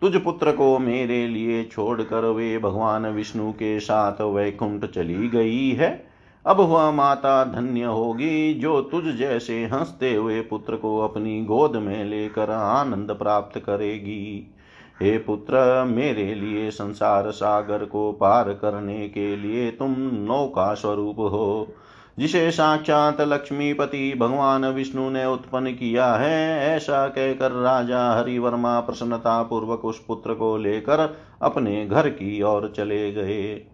तुझ 0.00 0.16
पुत्र 0.16 0.52
को 0.52 0.78
मेरे 0.78 1.28
लिए 1.28 1.64
छोड़कर 1.64 2.24
वे 2.24 2.58
भगवान 2.58 3.06
विष्णु 3.06 3.52
के 3.52 3.80
साथ 3.80 4.20
वैकुंठ 4.20 4.84
चली 4.84 5.28
गई 5.28 5.70
है। 5.70 6.09
अब 6.46 6.60
वह 6.60 6.90
माता 6.90 7.44
धन्य 7.44 7.84
होगी 7.84 8.54
जो 8.54 8.80
तुझ 8.80 9.04
जैसे 9.04 9.64
हँसते 9.64 10.14
हुए 10.14 10.40
पुत्र 10.40 10.76
को 10.76 10.98
अपनी 10.98 11.44
गोद 11.44 11.76
में 11.76 12.04
लेकर 12.04 12.50
आनंद 12.50 13.10
प्राप्त 13.10 13.58
करेगी। 13.58 14.54
हे 15.02 15.18
पुत्र, 15.18 15.84
मेरे 15.84 16.34
लिए 16.34 16.70
संसार 16.70 17.30
सागर 17.30 17.84
को 17.84 18.12
पार 18.12 18.52
करने 18.52 19.08
के 19.08 19.36
लिए 19.36 19.70
तुम 19.70 19.94
नौका 20.00 20.74
स्वरूप 20.74 21.18
हो, 21.18 21.74
जिसे 22.18 22.50
साक्षात 22.50 23.20
लक्ष्मीपति 23.20 24.14
भगवान 24.18 24.66
विष्णु 24.66 25.10
ने 25.10 25.26
उत्पन्न 25.26 25.70
किया 25.70 26.14
है। 26.14 26.66
ऐसा 26.76 27.06
कहकर 27.08 27.52
राजा 27.52 28.12
हरिवर्मा 28.12 28.80
प्रसन्नता 28.80 29.42
पूर्वक 29.42 29.84
उस 29.84 30.04
पुत्र 30.04 30.34
को 30.34 30.56
लेकर 30.56 31.16
अपने 31.42 31.86
घर 31.86 32.08
की 32.08 32.42
ओर 32.42 32.72
चले 32.76 33.12
गए। 33.12 33.66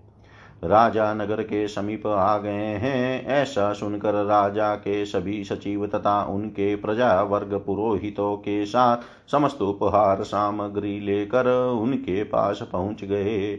राजा 0.65 1.13
नगर 1.15 1.43
के 1.43 1.67
समीप 1.69 2.07
आ 2.07 2.39
गए 2.39 2.67
हैं। 2.77 3.27
ऐसा 3.27 3.73
सुनकर 3.73 4.15
राजा 4.25 4.75
के 4.75 5.05
सभी 5.07 5.45
सचिव 5.45 5.87
तथा 5.87 6.23
उनके 6.25 6.75
प्रजा 6.77 7.23
वर्ग 7.23 7.55
पुरोहितों 7.67 8.37
के 8.37 8.65
साथ 8.67 9.31
समस्त 9.31 9.63
उपहार 9.63 10.23
सामग्री 10.23 11.01
लेकर 11.01 11.47
उनके 11.83 12.23
पास 12.25 12.63
पहुँच 12.73 13.05
गए। 13.05 13.57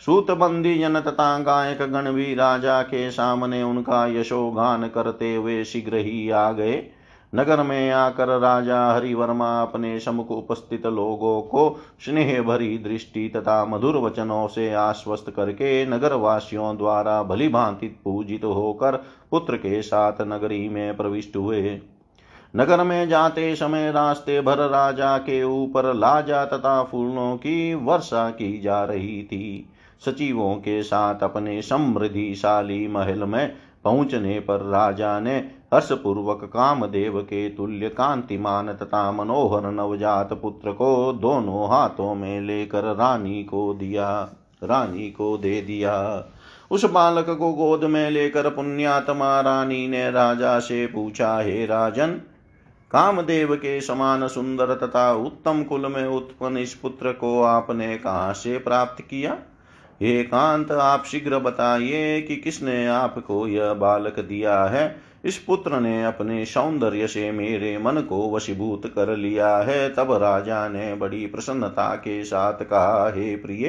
सूतबंदी 0.00 0.78
जन 0.78 1.00
तथा 1.00 1.38
गायक 1.38 1.82
गण 1.82 2.12
भी 2.12 2.34
राजा 2.34 2.82
के 2.82 3.10
सामने 3.10 3.62
उनका 3.62 4.06
यशोगान 4.06 4.88
करते 4.88 5.34
हुए 5.34 5.64
शीघ्र 5.64 5.96
ही 5.96 6.30
आ 6.30 6.52
गए। 6.52 6.76
नगर 7.34 7.62
में 7.62 7.90
आकर 7.90 8.38
राजा 8.38 8.92
हरिवर्मा 8.92 9.62
अपने 9.62 10.00
समुख 10.00 10.30
उपस्थित 10.30 10.86
लोगों 10.86 11.40
को 11.42 11.80
स्नेह 12.04 12.42
भरी 12.42 12.78
दृष्टि 12.78 13.28
तथा 13.28 13.64
मधुर 13.64 13.96
वचनों 13.96 14.46
से 14.46 14.72
आश्वस्त 14.74 15.32
करके 15.36 15.86
नगर 15.86 16.12
वासियों 16.12 16.76
द्वारा 16.76 17.22
भली 17.22 17.48
भांति 17.48 17.86
पूजित 17.86 18.44
होकर 18.44 18.96
पुत्र 19.30 19.56
के 19.56 19.82
साथ 19.82 20.12
नगरी 20.20 20.68
में 20.68 20.96
प्रविष्ट 20.96 21.36
हुए। 21.36 21.80
नगर 22.56 22.84
में 22.84 23.08
जाते 23.08 23.56
समय 23.56 23.92
रास्ते 23.92 24.40
भर 24.40 24.58
राजा 24.58 25.18
के 25.18 25.42
ऊपर 25.44 25.94
लाजा 25.94 26.44
तथा 26.44 26.82
फूलों 26.82 27.36
की 27.36 27.74
वर्षा 27.74 28.30
की 28.30 28.60
जा 28.60 28.84
रही 28.84 29.22
थी। 29.22 29.68
सचिवों 30.04 30.54
के 30.54 30.82
साथ 30.82 31.22
अपने 31.22 31.62
समृद्धिशाली 31.62 32.88
महल 32.88 33.24
में 33.24 33.56
पहुँचने 33.84 34.40
पर 34.40 34.60
राजा 34.60 35.20
ने 35.20 35.57
हर्षपूर्वक 35.74 36.44
कामदेव 36.44 37.20
के 37.20 37.48
तुल्य 37.48 37.88
कांतिमान 37.88 38.68
तथा 38.72 39.12
मनोहर 39.12 39.70
नवजात 39.70 40.32
पुत्र 40.32 40.72
को 40.72 41.12
दोनों 41.12 41.68
हाथों 41.68 42.14
में 42.14 42.40
लेकर 42.40 42.84
रानी 42.84 43.44
को 43.44 43.74
दिया, 43.74 44.28
रानी 44.64 45.10
को 45.10 45.36
दे 45.38 45.60
दिया। 45.60 46.24
उस 46.70 46.84
बालक 46.84 47.26
को 47.30 47.52
गोद 47.52 47.84
में 47.84 48.10
लेकर 48.10 48.50
पुण्यात्मा 48.50 49.40
रानी 49.40 49.88
ने 49.88 50.10
राजा 50.10 50.58
से 50.58 50.86
पूछा, 50.86 51.40
हे 51.40 51.66
राजन, 51.66 52.20
कामदेव 52.90 53.54
के 53.56 53.80
समान 53.80 54.28
सुंदर 54.28 54.74
तथा 54.74 55.12
उत्तम 55.12 55.62
कुल 55.62 55.86
में 55.86 56.06
उत्पन्न 56.06 56.56
इस 56.56 56.74
पुत्र 56.74 57.12
को 57.12 57.42
आपने 57.42 57.98
कहाँ 57.98 58.32
से 58.32 58.58
प्राप्त 58.58 59.02
किया? 59.02 59.36
एकांत 60.02 60.72
आप 60.72 61.04
शीघ्र 61.04 61.38
बताइए 61.38 62.20
कि 62.20 62.36
किसने 62.36 62.86
आपको 62.86 63.46
यह 63.46 63.72
बालक 63.72 64.20
दिया 64.20 64.64
है? 64.64 65.07
इस 65.24 65.38
पुत्र 65.38 65.80
ने 65.80 66.04
अपने 66.04 66.44
सौंदर्य 66.44 67.06
से 67.06 67.30
मेरे 67.32 67.78
मन 67.78 68.00
को 68.00 68.30
वशीभूत 68.36 68.86
कर 68.86 69.16
लिया 69.16 69.56
है। 69.56 69.88
तब 69.94 70.12
राजा 70.12 70.68
ने 70.68 70.94
बड़ी 70.94 71.26
प्रसन्नता 71.26 71.94
के 71.94 72.24
साथ 72.24 72.52
कहा, 72.52 73.12
हे 73.16 73.36
प्रिय, 73.36 73.66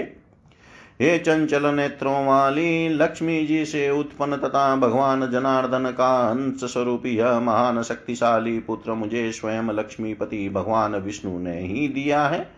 हे 1.01 1.17
चंचल 1.19 1.65
नेत्रों 1.65 2.25
वाली, 2.25 2.89
लक्ष्मी 2.89 3.45
जी 3.45 3.65
से 3.65 3.89
उत्पन्न 3.89 4.35
तथा 4.35 4.75
भगवान 4.75 5.31
जनार्दन 5.31 5.91
का 5.91 6.29
अंश 6.29 6.63
स्वरूप 6.63 7.05
यह 7.05 7.39
महान 7.39 7.83
शक्तिशाली 7.83 8.59
पुत्र 8.59 8.93
मुझे 8.93 9.31
स्वयं 9.31 9.71
लक्ष्मीपति 9.71 10.49
भगवान 10.49 10.95
विष्णु 10.95 11.39
ने 11.39 11.59
ही 11.59 11.87
दिया 11.87 12.27
है। 12.27 12.49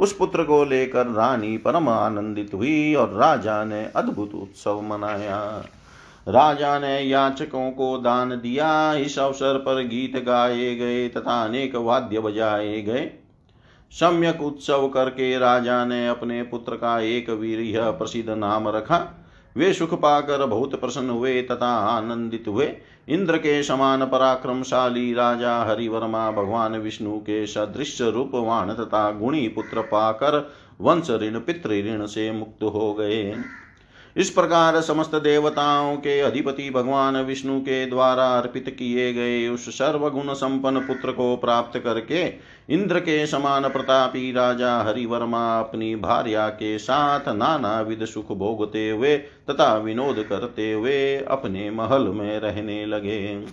उस 0.00 0.12
पुत्र 0.12 0.44
को 0.44 0.64
लेकर 0.64 1.06
रानी 1.06 1.56
परम 1.58 1.88
आनंदित 1.88 2.54
हुई 2.54 2.94
और 2.94 3.08
राजा 3.08 3.64
ने 3.64 3.84
अद्भुत 3.96 4.34
उत्सव 4.34 4.80
मनाया। 4.80 5.64
राजा 6.28 6.78
ने 6.78 7.00
याचकों 7.00 7.70
को 7.70 7.98
दान 7.98 8.30
दिया। 8.30 8.94
इस 8.94 9.18
अवसर 9.18 9.58
पर 9.58 9.82
गीत 9.82 10.16
गाए 10.16 10.74
गए 10.74 11.08
तथा 11.08 11.44
अनेक 11.44 11.74
वाद्य 11.74 12.20
बजाए 12.20 12.80
गए। 12.80 13.10
सम्यक 13.92 14.42
उत्सव 14.42 14.88
करके 14.88 15.38
राजा 15.38 15.84
ने 15.84 16.08
अपने 16.08 16.42
पुत्र 16.42 16.76
का 16.76 17.00
एक 17.00 17.30
वीर 17.30 17.80
प्रसिद्ध 17.90 18.30
नाम 18.30 18.68
रखा। 18.68 19.24
वे 19.56 19.72
सुख 19.72 19.94
पाकर 19.94 20.46
बहुत 20.46 20.80
प्रसन्न 20.80 21.10
हुए 21.10 21.42
तथा 21.42 21.70
आनंदित 21.78 22.44
हुए। 22.48 22.76
इंद्र 23.08 23.36
के 23.36 23.62
समान 23.62 24.04
पराक्रमशाली 24.04 25.12
राजा 25.14 25.56
हरिवर्मा 25.64 26.30
भगवान 26.30 26.76
विष्णु 26.76 27.18
के 27.18 27.46
सदृश 27.46 28.00
रूपवान 28.00 28.74
तथा 28.74 29.10
गुणी 29.10 29.48
पुत्र 29.48 29.82
पाकर 29.82 30.50
वंश 30.80 31.10
ऋण, 31.10 31.38
पितृ 31.38 31.70
ऋण 31.70 32.06
से 32.06 32.30
मुक्त 32.32 32.62
हो 32.62 32.94
गए। 32.94 33.34
इस 34.18 34.30
प्रकार 34.30 34.80
समस्त 34.80 35.14
देवताओं 35.14 35.96
के 35.96 36.20
अधिपति 36.20 36.70
भगवान 36.70 37.16
विष्णु 37.16 37.60
के 37.60 37.86
द्वारा 37.86 38.24
अर्पित 38.38 38.76
किए 38.78 39.12
गए 39.12 39.48
उस 39.48 39.68
सर्वगुण 39.68 40.32
संपन्न 40.32 40.80
पुत्र 40.80 41.12
को 41.12 41.36
प्राप्त 41.36 41.78
करके 41.78 42.24
इंद्र 42.74 43.00
के 43.00 43.26
समान 43.26 43.68
प्रतापी 43.68 44.32
राजा 44.32 44.78
हरिवर्मा 44.82 45.60
अपनी 45.60 45.96
भार्या 45.96 46.48
के 46.48 46.78
साथ 46.78 47.28
नाना 47.28 47.80
विध 47.80 48.04
सुख 48.04 48.32
भोगते 48.32 48.90
हुए 48.90 49.16
तथा 49.18 49.76
विनोद 49.76 50.26
करते 50.28 50.72
हुए 50.72 51.16
अपने 51.16 51.70
महल 51.70 52.08
में 52.08 52.38
रहने 52.40 52.86
लगे। 52.86 53.44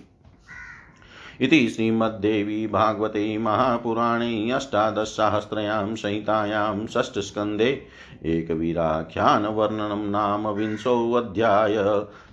इति 1.42 1.70
श्रीमद्देवी 1.70 2.68
भागवते 2.68 3.38
महापुराणे 3.38 4.52
अष्टादशसाहस्रयां 4.52 5.96
संहितायां 5.96 6.88
षष्ठस्कन्धे 6.88 7.88
एकवीराख्यानवर्णनं 8.26 10.10
नाम 10.10 10.48
विंशोऽध्याय। 10.48 11.76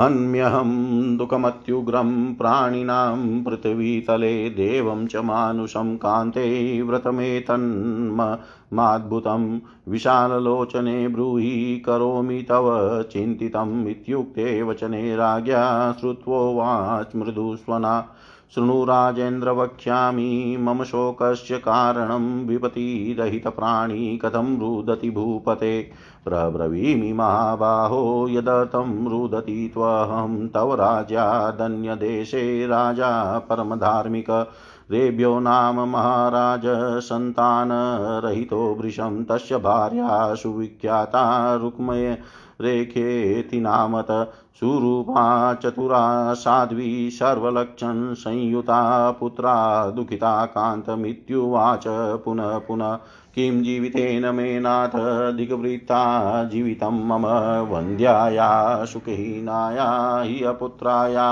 अन्म्यहं 0.00 1.16
दुःखमत्युग्रं 1.16 2.34
प्राणिनां 2.34 3.42
पृथिवीतले 3.42 4.50
देवं 4.50 5.06
च 5.06 5.16
मानुषं 5.16 5.96
कान्ते 5.96 6.82
व्रतमेतन्माद्भुतं 6.82 9.60
विशाललोचने 9.88 11.08
ब्रूहि 11.08 11.82
करोमि 11.86 12.46
तव 12.48 13.04
चिन्तितम् 13.12 13.88
इत्युक्ते 13.88 14.62
वचने 14.62 15.16
राज्ञा 15.16 15.92
श्रुत्वोवाच 15.92 17.16
मृदुस्वना। 17.16 18.06
शृणु 18.54 18.84
राजेन्द्र 18.84 19.50
वक्ष्यामि, 19.50 20.56
मम 20.60 20.82
शोकस्य 20.82 21.58
कारणं 21.58 22.46
विपतिरहितप्राणी 22.46 24.18
कथं 24.18 24.60
रुदति 24.60 25.10
भूपते? 25.10 25.90
प्रब्रवीमि 26.24 27.12
महाबाहो, 27.12 28.28
यदर्थं 28.28 29.08
रुदति 29.08 29.70
त्वहं, 29.74 30.48
तव 30.48 30.74
राज्यादन्यदेशे 30.74 32.66
राजा 32.66 33.38
परमधार्मिक। 33.38 34.50
रेभ्यो 34.90 35.40
नाम 35.40 35.88
महाराज 35.88 36.62
सन्तानरहितो 37.02 38.78
वृषं, 38.80 39.24
तस्य 39.24 39.56
भार्या 39.56 40.34
सुविख्याता 40.34 41.54
रुक्मय। 41.54 42.18
रेखेति 42.62 43.60
नामत 43.60 44.06
सुरूपा 44.54 45.54
चतुरा 45.54 46.34
साध्वी 46.34 47.10
सर्वलक्षण 47.10 48.14
संयुता 48.14 49.10
पुत्रा 49.10 49.54
दुःखिता 49.90 50.44
कान्तमित्युवाच 50.46 51.84
पुनः 52.24 52.58
पुनः। 52.58 52.98
किं 53.34 53.62
जीवितेन 53.62 54.26
मे 54.34 54.60
नाथ 54.60 54.96
दिग्वृत्ता 55.32 56.02
जीवितं 56.44 56.98
मम 57.08 57.26
वन्द्याया 57.72 58.84
सुखहीनाया 58.84 59.88
हि 60.22 60.42
अपुत्राया 60.44 61.28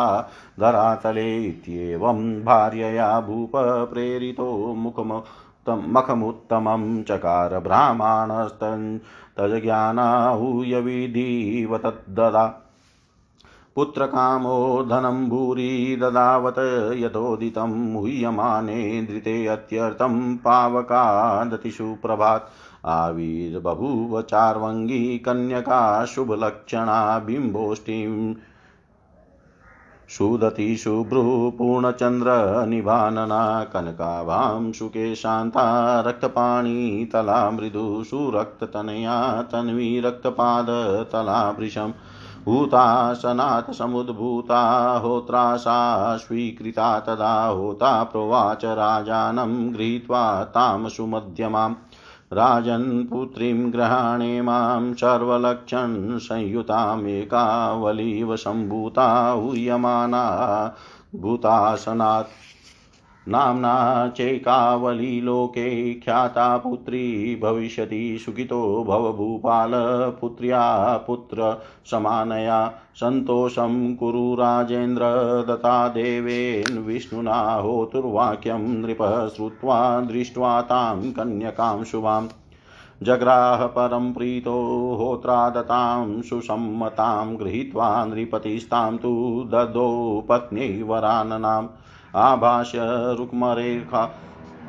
धरातले 0.60 1.44
इत्येवं 1.44 2.22
भार्यया 2.44 3.20
भूप 3.20 3.52
प्रेरितो 3.92 4.74
मुखम 4.74 5.20
मखमुत्तमं 5.68 7.02
चकार 7.02 7.58
ब्राह्मणस्तन् 7.58 8.98
तज्ज्ञानाहूय 9.38 10.80
विधिव 10.80 11.78
तद्ददा 11.78 12.46
पुत्रकामो 13.74 14.82
धनं 14.82 15.28
भूरि 15.28 15.98
ददावत 16.00 16.54
यथोदितं 16.96 17.92
मुह्यमाने 17.92 19.06
धृतेऽत्यर्थं 19.10 20.36
पावकादतिषु 20.36 21.96
प्रभात्। 22.02 22.42
आविर्बभूव 22.84 24.22
चार्वङ्गी 24.22 25.18
कन्यका 25.18 26.04
शुभलक्षणा 26.04 27.18
बिम्बोष्टिं 27.18 28.34
सुदति 30.10 30.76
शुभ्रूपूर्णचन्द्रनिभानना 30.76 33.64
कनकाभां 33.64 34.72
सुके 34.72 35.14
शान्ता 35.14 36.00
रक्तपाणितला 36.00 37.50
मृदु, 37.50 38.04
सुरक्ततनया 38.04 39.42
तन्वी 39.42 40.00
रक्तपादतला 40.00 41.50
वृषम्। 41.50 41.92
भूतासनात् 42.44 43.70
समुद्भूता 43.70 44.98
होत्रा 44.98 45.56
सा 45.56 46.16
स्वीकृता 46.16 47.00
तदा, 47.00 47.46
होता 47.46 48.04
प्रोवाच 48.04 48.64
राजानं 48.64 49.74
गृहीत्वा 49.74 50.44
तां 50.44 50.88
सुमध्यमाम् 50.88 51.74
राजन् 52.32 53.06
पुत्रीं 53.06 53.72
गृहाणे 53.72 54.42
माँ 54.42 54.94
सर्वलक्षण 54.94 56.18
संयुतामेकावलीव 56.18 58.36
सम्भूता 58.36 59.30
हूयमाना 59.30 60.76
भूतासनात् 61.16 62.28
नाम्ना 63.28 64.08
चैकावली 64.08 65.20
लोके 65.20 65.94
ख्याता 65.94 66.56
पुत्री 66.56 67.36
भविष्यति 67.42 68.18
सुखितो 68.24 68.84
भव 68.84 69.12
भूपालपुत्र्या 69.12 70.96
पुत्रसमानया 71.06 72.72
सन्तोषं 72.94 73.96
कुरु 73.96 74.34
राजेन्द्र 74.34 75.02
दत्ता 75.48 75.88
देवेन 75.88 76.78
विष्णुना 76.78 77.54
होतुर्वाक्यं 77.54 78.58
नृपः 78.58 79.28
श्रुत्वा 79.28 80.00
दृष्ट्वा 80.00 80.60
तां 80.60 81.12
कन्यकां 81.12 81.84
शुभाम्। 81.84 82.28
जग्राह 83.02 83.66
परं 83.66 84.12
प्रीतो 84.12 84.62
होत्रादतां 85.00 86.22
सुसम्मतां 86.22 87.36
गृहीत्वा 87.36 88.04
नृपतिस्तां 88.04 88.96
तु 88.96 89.44
ददौ 89.48 90.20
पत्न्यै 90.28 90.82
वराननाम्। 90.82 91.68
आभाष्य 92.14 92.78
रुक्मरेखा, 93.18 94.14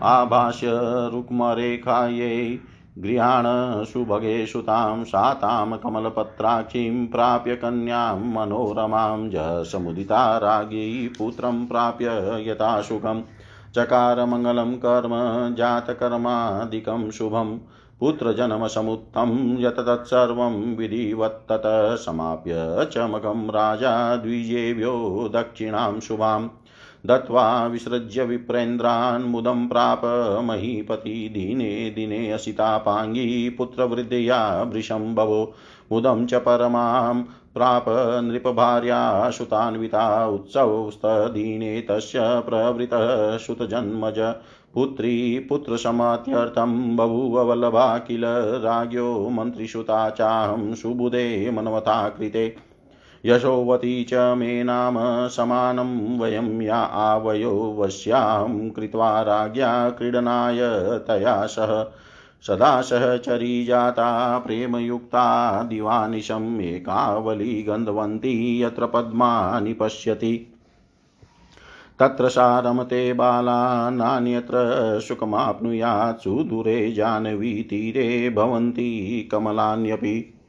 आभाष्य 0.04 0.68
रुक्मरेखायै 1.14 2.60
गृहाण 3.00 3.44
सुभगे 3.84 4.46
सुतां 4.46 5.04
सा 5.04 5.34
तां 5.34 5.78
कमलपत्राक्षीं 5.78 7.08
प्राप्य 7.08 7.56
कन्यां 7.56 8.20
मनोरमां 8.20 9.30
जसमुदिता 9.30 10.38
राज्ञी 10.38 11.08
पुत्रं 11.08 11.66
प्राप्य 11.66 12.08
यथाशुभं 12.48 13.22
चकारमङ्गलं 13.76 14.74
कर्म 14.74 15.12
जातकर्मादिकं 15.56 17.12
शुभम् 17.12 17.58
पुत्रजन्मसमुत्थं 18.00 19.60
यत 19.60 19.76
तत्सर्वं 19.80 20.76
विधिवत्ततः 20.76 21.96
समाप्य 21.96 22.54
चमकं 22.92 23.48
राजा 23.50 24.16
द्विजेभ्यो 24.16 25.30
दक्षिणां 25.34 26.00
शुभाम्। 26.00 26.50
दत्त्वा 27.06 27.68
विसृज्य 27.68 28.24
विप्रेन्द्रान् 28.24 29.24
मुदं 29.24 29.68
प्राप 29.68 30.02
महीपति 30.44 31.30
दिने 31.34 31.90
दिने 31.90 32.32
असितापाङ्गी 32.32 33.50
पुत्रवृद्धया 33.50 34.64
भवो 35.16 35.54
मुदं 35.92 36.26
च 36.26 36.34
परमां 36.34 37.22
प्राप 37.54 37.86
नृपभार्या 38.24 39.30
सुतान्विता 39.30 40.28
उत्सवस्तदीने 40.28 41.82
तस्य 41.82 42.20
प्रवृतः 42.22 43.38
सुतजन्मज। 43.38 44.20
पुत्री 44.74 45.40
पुत्रसमात्यर्थं 45.40 46.98
बभूववल्लभा 46.98 47.98
किल 47.98 48.26
राज्ञो 48.62 49.30
मन्त्रिसुता 49.30 50.10
चाहं 50.10 50.76
सुबुधे 50.76 51.52
मनवता 51.52 52.10
कृते। 52.10 52.56
यशोवती 53.26 54.04
च 54.04 54.14
मे 54.14 54.64
नाम 54.64 54.98
समानं 55.28 56.20
वयं 56.20 56.62
या 56.62 56.78
आवयो 56.78 57.76
वश्यां 57.80 58.70
कृत्वा 58.70 59.22
राज्ञा 59.22 59.90
क्रीडनाय 59.90 60.60
तया 61.08 61.46
सह। 61.46 61.84
सदा 62.48 62.82
सहचरी 62.82 63.66
जाता 63.66 64.40
प्रेमयुक्ता 64.40 65.64
दिवानिशम् 65.64 66.62
एकावली 66.62 67.64
गन्धवन्ती 67.64 68.64
यत्र 68.64 68.86
पद्मा 68.86 69.60
निपश्यति 69.60 70.48
तत्र 72.00 72.30
सारमते 72.30 73.14
बाला 73.14 73.90
नान्यत्र 73.90 74.54
सुखमाप्नुयात् 75.08 76.22
सुदूरे 76.22 76.92
जाह्नवीतीरे 76.92 78.30
भवन्ति 78.30 79.30
कमलान्यपि। 79.32 80.41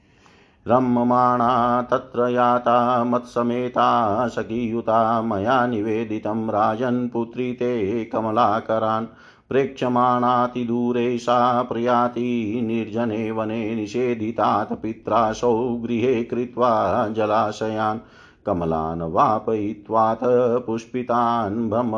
रम्यमाणा 0.68 1.82
तत्र 1.82 2.28
याता, 2.28 3.04
मत्समेता, 3.04 4.28
सखीयुता, 4.28 5.22
मया 5.22 5.66
निवेदितं 5.66 6.50
राजन्, 6.50 7.08
पुत्री 7.08 7.52
ते 7.52 8.04
कमलाकरान्। 8.04 9.06
प्रेक्षमाणातिदूरे 9.48 11.18
सा 11.18 11.62
प्रयाति, 11.62 12.60
निर्जने 12.64 13.30
वने 13.30 13.74
निषेधितात्, 13.74 14.72
पित्रासौ 14.72 15.68
गृहे 15.68 16.24
कृत्वा 16.24 17.08
जलाशयान्। 17.08 17.98
कमलान् 18.46 19.02
वापयित्वात् 19.12 20.24
पुष्पितान् 20.66 21.68
भ्रम 21.70 21.92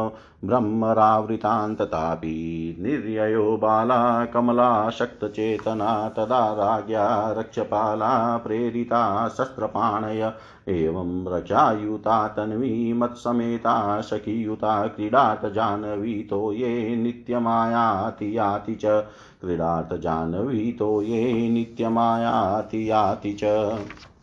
ब्रह्मरावृतान् 0.45 1.77
तथापि 1.77 2.35
निर्ययो 2.81 3.57
बाला 3.57 4.25
कमलाशक्तचेतना 4.25 5.93
तदा 6.09 6.43
राज्ञा 6.55 7.07
रक्षपाला 7.39 8.37
प्रेरिता 8.37 9.03
शस्त्रपाणय 9.29 10.31
एवं 10.69 11.27
रचायुता 11.33 12.27
तन्वी 12.29 12.93
मत्समेता 12.93 14.01
सखीयुता 14.03 14.87
क्रीडात् 14.87 15.53
जाह्नवीतो 15.55 16.53
ये 16.53 16.97
नित्यमायाति 16.97 18.37
याति 18.39 18.75
च 18.75 19.01
क्रीडात् 19.41 20.01
जाह्नवीतो 20.01 21.01
ये 21.03 21.49
नित्यमायाति 21.51 22.91
याति 22.91 23.37
च 23.43 24.14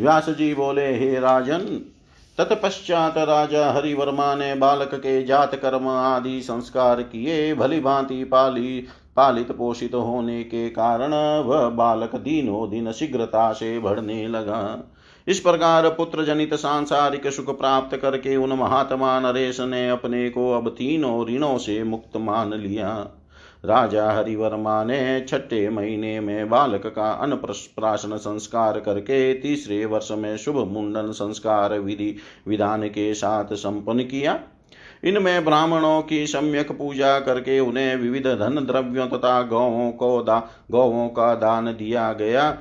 व्यास 0.00 0.28
जी 0.30 0.54
बोले, 0.54 0.86
हे 0.96 1.20
राजन, 1.20 1.80
तत्पश्चात 2.38 3.18
राजा 3.18 3.70
हरिवर्मा 3.72 4.34
ने 4.34 4.54
बालक 4.54 4.94
के 4.94 5.22
जात 5.24 5.54
कर्म 5.54 5.88
आदि 5.88 6.42
संस्कार 6.42 7.02
किए, 7.02 7.54
भली 7.54 7.80
भांति 7.80 8.24
पाली, 8.24 8.86
पालित 9.16 9.52
पोषित 9.52 9.94
होने 9.94 10.42
के 10.44 10.68
कारण 10.68 11.14
वह 11.42 11.68
बालक 11.68 12.16
दिनों 12.16 12.70
दिन 12.70 12.92
शीघ्रता 12.92 13.52
से 13.52 13.78
बढ़ने 13.78 14.28
लगा। 14.28 14.92
इस 15.28 15.40
प्रकार 15.40 15.88
पुत्र 15.88 16.24
जनित 16.24 16.54
सांसारिक 16.54 17.26
सुख 17.26 17.58
प्राप्त 17.58 17.96
करके 17.96 18.36
उन 18.36 18.52
महात्मा 18.52 19.20
नरेश 19.20 19.60
ने 19.60 19.88
अपने 19.90 20.30
को 20.30 20.52
अब 20.52 20.68
तीनों 20.68 21.26
ऋणों 21.26 21.58
से 21.58 21.84
मुक्त 21.84 22.16
मान 22.16 22.54
लिया। 22.54 23.08
राजा 23.64 24.10
हरिवर्मा 24.12 24.82
ने 24.84 25.26
छठे 25.28 25.68
महीने 25.68 26.20
में 26.20 26.48
बालक 26.48 26.86
का 26.86 27.10
अन्नप्राशन 27.12 28.16
संस्कार 28.16 28.78
करके 28.80 29.34
तीसरे 29.34 29.84
वर्ष 29.84 30.10
में 30.10 30.36
शुभ 30.36 30.56
मुंडन 30.68 31.10
संस्कार 31.12 31.78
विधि 31.78 32.14
विधान 32.48 32.88
के 32.88 33.12
साथ 33.14 33.54
संपन्न 33.54 34.02
किया। 34.02 34.38
इनमें 35.04 35.44
ब्राह्मणों 35.44 36.00
की 36.02 36.26
सम्यक 36.26 36.72
पूजा 36.72 37.18
करके 37.20 37.58
उन्हें 37.60 37.96
विविध 37.96 38.26
धन 38.26 38.64
द्रव्यों 38.66 39.06
तथा 39.08 39.42
गौों 39.42 39.90
को 39.92 40.22
दा 40.22 40.38
गौों 40.70 41.08
का 41.08 41.34
दान 41.34 41.66
दिया 41.66 42.12
गया 42.12 42.58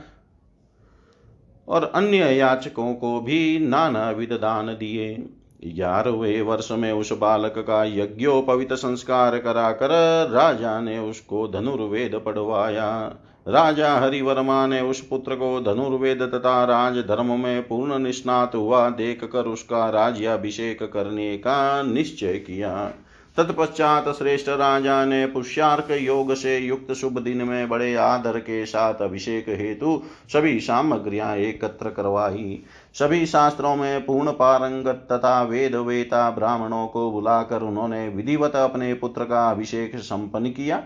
और 1.68 1.92
अन्य 1.96 2.18
याचकों 2.18 2.94
को 2.94 3.20
भी 3.22 3.60
नाना 3.60 4.10
विध 4.12 4.34
दान 4.34 4.68
दिए। 4.68 5.16
ग्यारहवें 5.64 6.42
वर्ष 6.42 6.72
में 6.72 6.92
उस 6.92 7.12
बालक 7.12 7.54
का 7.58 7.84
यज्ञोपवित 7.84 8.74
संस्कार 8.74 9.38
कराकर 9.38 9.90
राजा 10.32 10.80
ने 10.82 10.98
उसको 11.00 11.48
धनुर्वेद 11.48 12.22
पढ़वाया। 12.26 12.90
राजा 13.48 13.94
हरिवर्मा 13.98 14.66
ने 14.68 14.82
उस 14.82 15.02
पुत्र 15.02 15.36
को 15.36 15.60
धनुर्वेद 15.62 16.22
तथा 16.22 16.64
राज 16.66 16.98
धर्म 16.98 17.40
में 17.40 17.68
पूर्ण 17.68 18.00
निष्णात 18.00 18.56
हुआ 18.56 18.90
देख 18.90 19.24
कर 19.24 19.46
उसका 19.46 19.90
राज्याभिषेक 19.90 20.84
करने 20.84 21.38
का 21.38 21.84
निश्चय 21.84 22.34
किया। 22.38 22.94
तत्पश्चात 23.38 24.10
श्रेष्ठ 24.10 24.50
राजा 24.50 25.06
ने 25.06 25.26
पुष्यार्क 25.26 25.92
योग 25.92 26.34
से 26.34 26.58
युक्त 26.58 26.94
शुभ 26.94 27.20
दिन 27.20 27.42
में 27.42 27.70
बड़े 27.70 27.94
आदर 27.96 28.40
के 28.40 28.66
साथ 28.66 29.02
अभिषेक 29.02 29.50
हेतु 29.50 30.02
सभी 30.34 30.60
सामग्रियाँ 30.60 31.36
एकत्र 31.36 31.90
करवाई। 31.90 32.64
सभी 32.98 33.26
शास्त्रों 33.26 33.76
में 33.76 34.06
पूर्ण 34.06 34.32
पारंगत 34.32 35.08
तथा 35.12 35.42
वेद 35.44 35.76
वेता 35.76 36.30
ब्राह्मणों 36.32 36.88
को 36.88 37.12
बुलाकर 37.12 37.62
उन्होंने 37.62 38.08
विधिवत 38.10 38.56
अपने 38.56 38.94
पुत्र 38.94 39.26
का 39.26 39.50
अभिषेक 39.52 39.96
संपन्न 39.96 40.50
किया। 40.50 40.78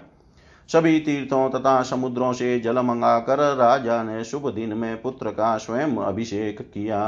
सभी 0.72 1.00
तीर्थों 1.00 1.50
तथा 1.50 1.82
समुद्रों 1.82 2.32
से 2.34 2.60
जल 2.60 2.80
मंगाकर 2.80 3.40
राजा 3.56 4.04
ने 4.04 4.24
शुभ 4.24 4.50
दिन 4.50 4.74
में 4.74 5.02
पुत्र 5.02 5.30
का 5.30 5.58
स्वयं 5.58 5.96
अभिषेक 5.98 6.62
किया। 6.62 7.02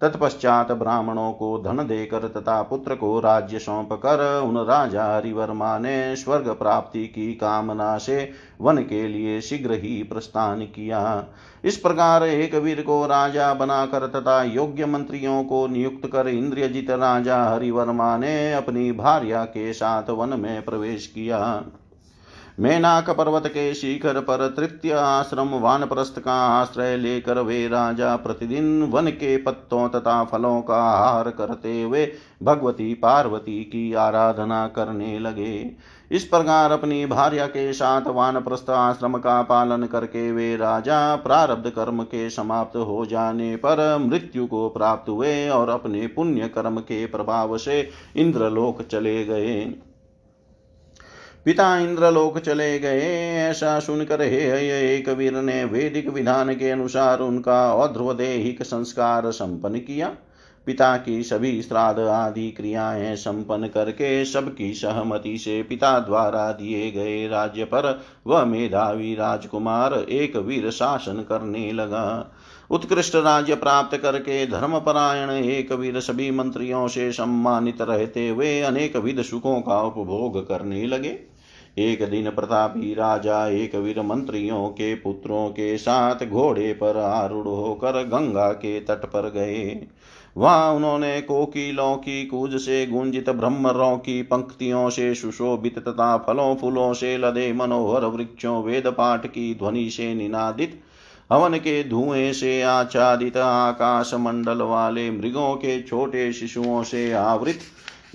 तत्पश्चात 0.00 0.72
ब्राह्मणों 0.72 1.32
को 1.32 1.58
धन 1.58 1.86
देकर 1.86 2.26
तथा 2.28 2.62
पुत्र 2.62 2.94
को 2.94 3.18
राज्य 3.20 3.58
सौंप 3.58 3.92
कर 3.92 4.40
उन 4.40 4.56
राजा 4.58 5.04
हरिवर्मा 5.16 5.78
ने 5.78 6.16
स्वर्ग 6.16 6.48
प्राप्ति 6.48 7.06
की 7.06 7.32
कामना 7.34 7.98
से 7.98 8.30
वन 8.60 8.78
के 8.78 9.06
लिए 9.08 9.40
शीघ्र 9.40 9.72
ही 9.72 10.02
प्रस्थान 10.02 10.60
किया। 10.60 11.24
इस 11.64 11.76
प्रकार 11.76 12.22
एक 12.22 12.54
वीर 12.54 12.82
को 12.82 13.04
राजा 13.06 13.52
बनाकर 13.54 14.06
तथा 14.06 14.42
योग्य 14.42 14.86
मंत्रियों 14.86 15.44
को 15.44 15.66
नियुक्त 15.66 16.08
कर 16.12 16.28
इंद्रियजित 16.28 16.90
राजा 16.90 17.42
हरिवर्मा 17.44 18.16
ने 18.16 18.52
अपनी 18.52 18.90
भार्या 18.92 19.44
के 19.44 19.72
साथ 19.72 20.10
वन 20.10 20.40
में 20.40 20.62
प्रवेश 20.62 21.06
किया। 21.06 21.64
मेनाक 22.58 23.10
पर्वत 23.10 23.46
के 23.46 23.74
शिखर 23.74 24.20
पर 24.20 24.46
तृतीय 24.56 24.92
आश्रम 24.92 25.48
वानप्रस्थ 25.54 26.18
का 26.18 26.34
आश्रय 26.34 26.96
लेकर 26.96 27.38
वे 27.38 27.66
राजा 27.68 28.16
प्रतिदिन 28.16 28.82
वन 28.82 29.06
के 29.10 29.36
पत्तों 29.36 29.88
तथा 29.88 30.24
फलों 30.24 30.60
का 30.62 30.82
आहार 30.82 31.30
करते 31.30 31.82
हुए 31.82 32.06
भगवती 32.42 32.94
पार्वती 32.94 33.62
की 33.64 33.92
आराधना 33.94 34.66
करने 34.66 35.18
लगे। 35.18 35.76
इस 36.10 36.24
प्रकार 36.24 36.72
अपनी 36.72 37.06
भार्या 37.06 37.46
के 37.46 37.72
साथ 37.72 38.06
वानप्रस्थ 38.06 38.70
आश्रम 38.70 39.16
का 39.16 39.42
पालन 39.42 39.86
करके 39.86 40.32
वे 40.32 40.56
राजा 40.56 41.16
प्रारब्ध 41.16 41.70
कर्म 41.70 42.02
के 42.02 42.28
समाप्त 42.30 42.76
हो 42.76 43.06
जाने 43.06 43.56
पर 43.56 43.98
मृत्यु 44.00 44.46
को 44.46 44.68
प्राप्त 44.68 45.08
हुए 45.08 45.48
और 45.48 45.68
अपने 45.68 46.06
पुण्य 46.06 46.48
कर्म 46.48 46.78
के 46.80 47.06
प्रभाव 47.06 47.56
से 47.58 47.88
इंद्रलोक 48.16 48.82
चले 48.82 49.24
गए। 49.24 49.74
पिता 51.46 51.76
इंद्रलोक 51.78 52.38
चले 52.38 52.78
गए। 52.78 53.06
ऐसा 53.40 53.78
सुनकर 53.80 54.20
हे 54.22 54.94
एक 54.96 55.08
वीर 55.08 55.34
ने 55.34 55.64
वैदिक 55.64 56.08
विधान 56.08 56.54
के 56.54 56.70
अनुसार 56.70 57.20
उनका 57.20 57.74
औध्रवदेहिक 57.74 58.62
संस्कार 58.62 59.30
संपन्न 59.30 59.78
किया। 59.78 60.12
पिता 60.66 60.96
की 60.96 61.22
सभी 61.22 61.62
श्राद्ध 61.62 62.00
आदि 62.00 62.50
क्रियाएँ 62.50 63.14
संपन्न 63.16 63.68
करके 63.68 64.24
सबकी 64.24 64.72
सहमति 64.74 65.36
से 65.38 65.62
पिता 65.62 65.98
द्वारा 65.98 66.50
दिए 66.52 66.90
गए 66.90 67.26
राज्य 67.28 67.64
पर 67.64 68.00
वह 68.26 68.44
मेधावी 68.44 69.14
राजकुमार 69.14 69.94
एक 69.94 70.36
वीर 70.36 70.70
शासन 70.70 71.24
करने 71.28 71.72
लगा। 71.72 72.32
उत्कृष्ट 72.70 73.16
राज्य 73.16 73.54
प्राप्त 73.54 73.96
करके 73.96 74.46
धर्मपरायण 74.46 75.30
एक 75.30 75.72
वीर 75.72 76.00
सभी 76.00 76.30
मंत्रियों 76.30 76.86
से 76.88 77.10
सम्मानित 77.12 77.82
रहते 77.82 78.28
हुए 78.28 78.60
अनेक 78.60 78.96
विध 78.96 79.22
सुखों 79.22 79.60
का 79.60 79.82
उपभोग 79.82 80.40
करने 80.48 80.86
लगे। 80.86 81.31
एक 81.78 82.10
दिन 82.10 82.30
प्रतापी 82.30 82.94
राजा, 82.94 83.46
एक 83.46 83.74
वीर 83.74 84.02
मंत्रियों 84.02 84.68
के 84.68 84.94
पुत्रों 84.94 85.48
के 85.48 85.78
साथ 85.78 86.26
घोड़े 86.26 86.72
पर 86.72 86.96
आरूढ़ 86.96 87.46
होकर 87.46 88.02
गंगा 88.02 88.52
के 88.52 88.80
तट 88.80 89.04
पर 89.04 89.30
गए। 89.30 89.86
वहाँ 90.36 90.72
उन्होंने 90.72 91.20
कोकिलों 91.20 91.96
की 91.96 92.26
कूज 92.26 92.56
से 92.56 92.86
गुंजित 92.86 93.30
ब्रह्मरों 93.30 93.96
की 93.96 94.22
पंक्तियों 94.22 94.90
से 94.90 95.14
सुशोभित 95.14 95.78
तथा 95.78 96.16
फलों 96.16 96.54
फूलों 96.54 96.92
से 96.92 97.18
लदे 97.18 97.52
मनोहर 97.52 98.04
वृक्षों, 98.04 98.62
वेद 98.62 98.86
पाठ 98.86 99.26
की 99.26 99.54
ध्वनि 99.54 99.90
से 99.90 100.14
निनादित, 100.14 100.80
हवन 101.32 101.56
के 101.56 101.84
धुएँ 101.84 102.32
से 102.32 102.62
आच्छादित 102.62 103.36
आकाश 103.36 104.14
मंडल 104.14 104.62
वाले 104.62 105.10
मृगों 105.10 105.54
के 105.54 105.82
छोटे 105.82 106.32
शिशुओं 106.32 106.82
से 106.82 107.12
आवृत 107.12 107.58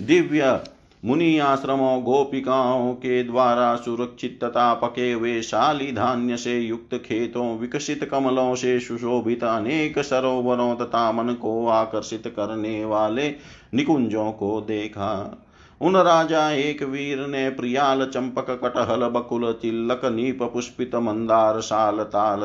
दिव्य 0.02 0.60
मुनि 1.04 1.38
आश्रमों 1.38 2.02
गोपिकाओं 2.02 2.94
के 2.94 3.22
द्वारा 3.24 3.76
सुरक्षित 3.76 4.38
तथा 4.44 4.74
पके 4.74 5.12
हुए 5.12 5.42
शाली 5.42 5.92
धान्य 5.92 6.36
से 6.36 6.60
युक्त 6.60 6.94
खेतों, 6.94 7.58
विकसित 7.58 8.04
कमलों 8.04 8.54
से 8.54 8.80
सुशोभित 8.80 9.44
अनेक 9.44 9.98
सरोवरों 9.98 10.76
तथा 10.76 11.12
मन 11.12 11.34
को 11.34 11.66
आकर्षित 11.66 12.22
करने 12.26 12.84
वाले 12.84 13.28
निकुंजों 13.74 14.32
को 14.32 14.60
देखा। 14.60 15.44
उन 15.80 15.96
राजा 15.96 16.50
एक 16.50 16.82
वीर 16.82 17.18
ने 17.26 17.48
प्रियाल 17.50 18.04
चंपक, 18.06 18.46
कटहल, 18.64 19.08
बकुल, 19.08 19.52
तिलक, 19.52 20.00
नीप, 20.04 20.42
पुष्पित, 20.42 20.94
मंदार, 20.94 21.60
साल 21.60 21.98
ताल 21.98 22.44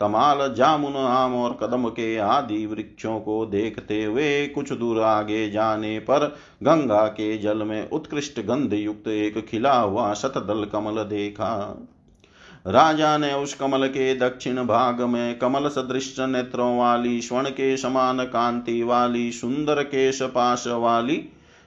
तमाल, 0.00 0.54
जामुन, 0.54 0.96
आम 0.96 1.34
और 1.34 1.56
कदम 1.60 1.88
के 1.88 2.16
आदि 2.16 2.66
वृक्षों 2.66 3.18
को 3.20 3.44
देखते 3.46 4.02
हुए 4.04 4.46
कुछ 4.46 4.72
दूर 4.72 5.00
आगे 5.00 5.50
जाने 5.50 5.98
पर 5.98 6.26
गंगा 6.62 7.06
के 7.06 7.36
जल 7.38 7.62
में 7.62 7.88
उत्कृष्ट 7.90 8.40
गंध 8.40 8.72
युक्त 8.72 9.08
एक 9.08 9.46
खिला 9.46 9.78
हुआ 9.78 10.12
शतदल 10.14 10.64
कमल 10.64 11.02
देखा। 11.04 11.52
राजा 12.66 13.16
ने 13.18 13.32
उस 13.34 13.54
कमल 13.54 13.86
के 13.86 14.14
दक्षिण 14.14 14.56
भाग 14.56 15.00
में 15.02 15.38
कमल 15.38 15.68
सदृश 15.68 16.16
नेत्रों 16.20 16.78
वाली, 16.78 17.20
स्वर्ण 17.20 17.50
के 17.50 17.76
समान 17.76 18.24
कांति 18.24 18.82
वाली, 18.82 19.30
सुंदर 19.32 19.82
केश 19.82 20.22
पाश 20.22 20.64
वाली 20.66 21.16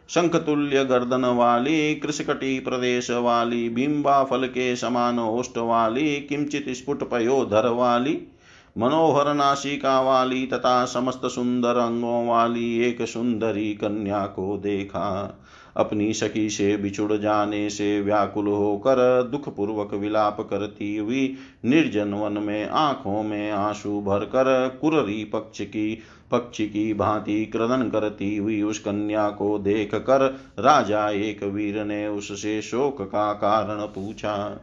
शंखतुल्य 0.10 0.84
गर्दन 0.86 1.26
वाली 1.26 1.96
कृषकटी 1.96 2.60
प्रदेश 2.60 3.12
वाली 3.12 3.70
बिंबा 3.70 4.24
फल 4.24 4.48
के 4.48 4.76
समान 4.76 5.20
ओष्ट 5.20 5.58
वाली 5.58 6.16
किंचित 6.20 6.66
स्फुट 6.70 7.10
पयोधर 7.10 7.68
वाली 7.68 8.18
मनोहर 8.78 9.34
नासिका 9.34 10.02
वाली 10.02 10.46
तथा 10.46 10.86
समस्त 10.86 11.22
सुंदर 11.26 11.78
अंगों 11.78 12.28
वाली 12.28 12.80
एक 12.80 13.02
सुंदरी 13.02 13.74
कन्या 13.74 14.26
को 14.26 14.58
देखा 14.58 15.42
अपनी 15.78 16.14
सखी 16.14 16.50
से 16.50 16.76
बिछुड़ 16.78 17.14
जाने 17.14 17.70
से 17.70 18.02
व्याकुल 18.02 18.48
होकर 18.48 19.24
दुखपूर्वक 19.24 19.94
विलाप 19.94 20.38
करती 20.50 20.98
हुई 20.98 21.36
निर्जन 21.66 22.14
वन 22.14 22.38
में 22.38 22.70
आँखों 22.70 23.24
में 23.24 23.52
आँसू 23.52 24.02
भरकर 24.02 24.78
कुररी 24.82 25.24
पक्ष 25.24 25.62
की 25.62 26.02
पक्षी 26.32 26.66
की 26.66 26.94
भांति 26.94 27.46
क्रदन 27.46 27.90
करती 27.90 28.38
हुई 28.38 28.62
उस 28.62 28.80
कन्या 28.80 29.30
को 29.30 29.58
देख 29.60 29.96
कर 29.96 30.22
राजा 30.60 31.10
एक 31.10 31.44
वीर 31.44 31.84
ने 31.84 32.08
उससे 32.08 32.62
शोक 32.62 33.02
का 33.02 33.34
कारण 33.34 33.82
पूछा, 33.82 34.62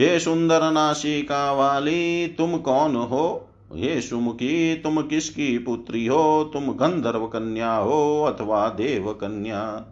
हे 0.00 0.20
सुंदर 0.20 0.70
नासिका 0.70 1.52
वाली, 1.52 2.26
तुम 2.26 2.56
कौन 2.56 2.96
हो? 2.96 3.48
हे 3.74 4.00
सुमुखी, 4.00 4.74
तुम 4.74 5.02
किसकी 5.02 5.58
पुत्री 5.58 6.06
हो? 6.06 6.50
तुम 6.52 6.62
गंधर्व 6.62 7.26
कन्या 7.26 7.74
हो 7.74 8.22
अथवा 8.24 8.68
देव 8.68 9.12
कन्या? 9.12 9.84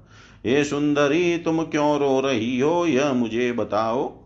हे 0.46 0.64
सुंदरी, 0.64 1.38
तुम 1.38 1.62
क्यों 1.62 1.98
रो 1.98 2.20
रही 2.20 2.60
हो? 2.60 2.86
यह 2.86 3.12
मुझे 3.12 3.52
बताओ। 3.52 4.19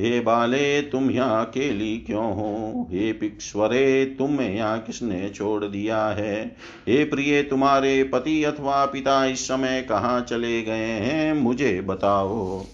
हे 0.00 0.20
बाले, 0.20 0.82
तुम 0.82 1.10
यहाँ 1.10 1.46
अकेली 1.46 1.98
क्यों 1.98 2.34
हो? 2.34 2.88
हे 2.92 3.12
पिक्ष्वरे 3.12 4.04
तुम 4.04 4.40
यहाँ 4.40 4.78
किसने 4.80 5.30
छोड़ 5.30 5.64
दिया 5.64 6.06
है? 6.06 6.56
हे 6.88 7.04
प्रिय, 7.04 7.42
तुम्हारे 7.42 8.04
पति 8.04 8.44
अथवा 8.44 8.86
पिता 8.86 9.24
इस 9.24 9.48
समय 9.48 9.86
कहाँ 9.88 10.20
चले 10.20 10.62
गए 10.62 10.86
हैं? 10.86 11.34
मुझे 11.34 11.80
बताओ। 11.80 12.64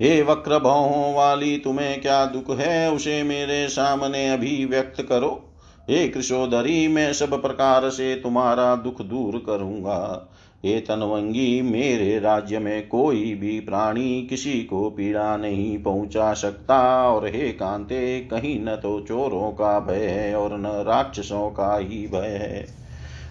हे 0.00 0.22
वक्र 0.22 0.58
भावों 0.58 1.14
वाली, 1.14 1.58
तुम्हें 1.58 2.00
क्या 2.00 2.26
दुख 2.26 2.58
है? 2.58 2.92
उसे 2.92 3.22
मेरे 3.22 3.68
सामने 3.68 4.28
अभी 4.28 4.64
व्यक्त 4.64 5.02
करो। 5.02 5.46
हे 5.90 6.08
कृषोधरी 6.08 6.88
मैं 6.88 7.12
सब 7.12 7.42
प्रकार 7.42 7.90
से 7.90 8.14
तुम्हारा 8.14 8.76
दुख 8.76 9.02
दूर 9.02 9.42
करूँगा। 9.46 10.28
हे 10.64 10.80
तनवंगी, 10.80 11.62
मेरे 11.62 12.18
राज्य 12.18 12.58
में 12.58 12.88
कोई 12.88 13.34
भी 13.34 13.60
प्राणी 13.60 14.26
किसी 14.30 14.62
को 14.62 14.90
पीड़ा 14.90 15.36
नहीं 15.36 15.78
पहुँचा 15.82 16.32
सकता। 16.34 17.08
और 17.08 17.26
हे 17.26 17.48
कांते, 17.52 18.20
कहीं 18.20 18.60
न 18.64 18.76
तो 18.76 19.00
चोरों 19.00 19.50
का 19.50 19.78
भय 19.80 20.06
है 20.06 20.34
और 20.34 20.58
न 20.58 20.66
राक्षसों 20.66 21.50
का 21.50 21.76
ही 21.76 22.06
भय 22.06 22.38
है। 22.42 22.66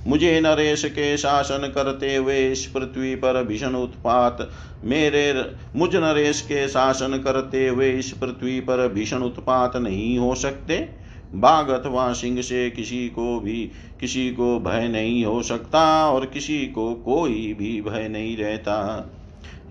मुझे 0.07 0.39
नरेश 0.41 0.85
के 0.85 1.17
शासन 1.17 1.71
करते 1.75 2.15
हुए 2.15 2.51
इस 2.51 2.65
पृथ्वी 2.65 3.15
पर 3.15 3.43
भीषण 3.43 3.75
उत्पात, 3.75 4.49
मेरे 4.83 5.33
मुझ 5.75 5.95
नरेश 5.95 6.41
के 6.41 6.67
शासन 6.67 7.21
करते 7.23 7.67
हुए 7.67 7.91
इस 7.91 8.11
पृथ्वी 8.11 8.59
पर 8.59 8.87
भीषण 8.87 9.17
उत्पात 9.17 9.75
नहीं 9.75 10.17
हो 10.17 10.35
सकते। 10.35 10.98
बाघ 11.35 11.69
अथवा 11.69 12.13
सिंह 12.13 12.41
से 12.41 12.69
किसी 12.69 13.09
को 13.09 13.39
भी 13.39 13.71
किसी 13.99 14.31
को 14.31 14.59
भय 14.59 14.87
नहीं 14.87 15.25
हो 15.25 15.41
सकता 15.41 16.09
और 16.09 16.25
किसी 16.25 16.67
को 16.67 16.93
कोई 16.93 17.55
भी 17.59 17.81
भय 17.81 18.07
नहीं 18.07 18.37
रहता। 18.37 19.09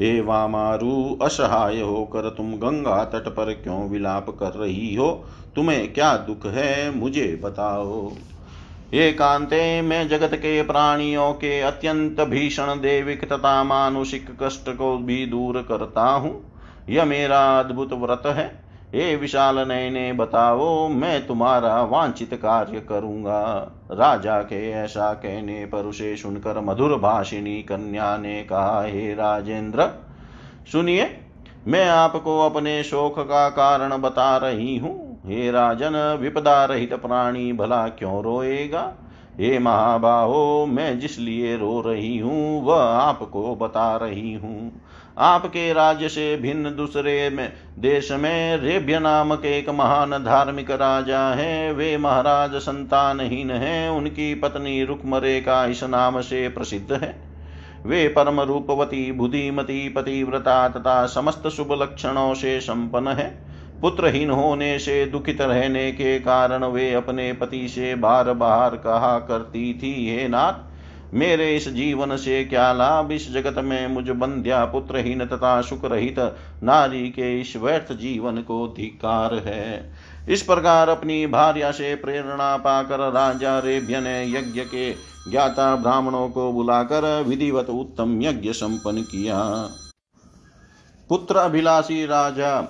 हे 0.01 0.21
वामारु, 0.21 1.19
असहाय 1.23 1.81
होकर 1.81 2.21
तुम 2.21 2.53
गंगा 2.53 3.05
तट 3.05 3.29
पर 3.29 3.53
क्यों 3.53 3.89
विलाप 3.89 4.31
कर 4.31 4.51
रही 4.51 4.95
हो? 4.95 5.25
तुम्हें 5.57 5.93
क्या 5.93 6.17
दुख 6.17 6.47
है? 6.47 6.97
मुझे 6.97 7.41
बताओ। 7.45 8.13
हे 8.95 9.13
कांते, 9.13 9.83
मैं 9.83 10.09
जगत 10.09 10.35
के 10.35 10.63
प्राणियों 10.63 11.33
के 11.33 11.61
अत्यंत 11.61 12.21
भीषण 12.21 12.67
देविक 12.67 13.33
तथा 13.33 13.65
मानुषिक 13.65 14.27
कष्ट 14.43 14.69
को 14.69 14.99
भी 14.99 15.27
दूर 15.27 15.63
करता 15.63 16.05
हूँ। 16.05 16.53
यह 16.91 17.05
मेरा 17.05 17.59
अद्भुत 17.59 17.93
व्रत 17.93 18.23
है। 18.27 18.68
हे 18.95 19.17
विशाल 19.17 19.59
नयने, 19.59 20.13
बताओ, 20.13 20.89
मैं 20.89 21.27
तुम्हारा 21.27 21.83
वांछित 21.83 22.35
कार्य 22.35 22.81
करूँगा। 22.81 23.43
राजा 23.91 24.43
के 24.43 24.71
ऐसा 24.71 25.13
कहने 25.15 25.65
पर 25.67 25.79
उसे 25.79 26.17
सुनकर 26.17 26.61
मधुर 26.61 26.99
भाषिनी 26.99 27.63
कन्या 27.63 28.17
ने 28.17 28.43
कहा, 28.43 28.83
हे 28.83 29.15
राजेंद्र, 29.15 29.89
सुनिए, 30.73 31.21
मैं 31.67 31.89
आपको 31.89 32.41
अपने 32.41 32.83
शोक 32.83 33.19
का 33.19 33.49
कारण 33.49 33.99
बता 33.99 34.37
रही 34.37 34.77
हूँ। 34.77 35.21
हे 35.27 35.51
राजन 35.51 36.19
विपदा 36.21 36.65
रहित 36.65 36.95
प्राणी 36.95 37.53
भला 37.53 37.89
क्यों 37.89 38.23
रोएगा? 38.23 38.95
हे 39.41 39.59
महाबाहो, 39.59 40.67
मैं 40.67 41.01
जिस 41.01 41.19
लिए 41.19 41.57
रो 41.57 41.81
रही 41.81 42.19
हूँ, 42.19 42.65
वह 42.65 42.83
आपको 42.83 43.55
बता 43.55 43.97
रही 43.97 44.35
हूँ। 44.35 44.73
आपके 45.19 45.73
राज्य 45.73 46.09
से 46.09 46.37
भिन्न 46.37 46.75
दूसरे 46.77 47.31
में, 47.31 47.53
देश 47.79 48.11
में 48.13 48.57
रेभ्य 48.57 48.99
नामक 48.99 49.45
एक 49.45 49.69
महान 49.69 50.11
धार्मिक 50.11 50.71
राजा 50.71 51.21
है। 51.35 51.73
वे 51.73 51.97
महाराज 51.97 52.55
संतानहीन 52.55 53.51
है। 53.51 53.91
उनकी 53.91 54.35
पत्नी 54.35 54.85
रुकमरे 54.85 55.41
का 55.41 55.65
इस 55.67 55.85
नाम 55.85 56.21
से 56.21 56.49
प्रसिद्ध 56.49 56.93
है। 56.93 57.15
वे 57.87 58.09
परम 58.09 58.41
रूपवती, 58.41 59.13
बुद्धिमती, 59.13 59.89
पतिव्रता 59.89 60.69
तथा 60.69 61.07
समस्त 61.07 61.49
शुभ 61.49 61.73
लक्षणों 61.73 62.35
से 62.35 62.61
संपन्न 62.61 63.09
है। 63.09 63.29
पुत्रहीन 63.83 64.31
होने 64.31 64.79
से 64.79 65.05
दुखित 65.07 65.41
रहने 65.41 65.93
के 65.93 66.19
कारण 66.19 66.65
वे 66.65 66.93
अपने 66.93 67.33
पति 67.33 67.69
से 67.69 67.95
बार 67.95 68.33
बार 68.33 68.77
कहा 68.77 69.19
करती 69.19 69.73
थी, 69.75 70.17
हे 70.17 70.29
नाथ 70.29 70.68
मेरे 71.15 71.57
इस 71.57 71.69
जीवन 71.69 72.17
से 72.17 72.45
क्या 72.45 72.73
लाभ? 72.73 73.13
इस 73.13 73.33
जगत 73.33 73.55
में 73.59 73.87
मुझ 73.87 74.09
बंध्या 74.09 74.65
पुत्रहीन 74.65 75.27
तथा 75.27 75.61
सुख 75.63 75.85
रहित 75.85 76.19
नारी 76.63 77.09
के 77.11 77.41
इस 77.41 77.57
व्यर्थ 77.57 77.93
जीवन 77.93 78.37
को 78.37 78.67
धिकार 78.77 79.35
है। 79.35 79.95
इस 80.29 80.43
प्रकार 80.43 80.89
अपनी 80.89 81.27
भार्या 81.27 81.71
से 81.71 81.95
प्रेरणा 81.95 82.57
पाकर 82.57 83.13
राजा 83.13 83.59
रेभ्य 83.59 84.01
ने 84.01 84.25
यज्ञ 84.31 84.61
के 84.61 84.93
ज्ञाता 85.31 85.77
ब्राह्मणों 85.77 86.29
को 86.29 86.53
बुलाकर 86.53 87.23
विधिवत 87.23 87.71
उत्तम 87.71 88.23
यज्ञ 88.23 88.53
संपन्न 88.53 89.03
किया। 89.03 89.69
पुत्र 91.09 91.37
अभिलाषी 91.37 92.07
राजा 92.07 92.61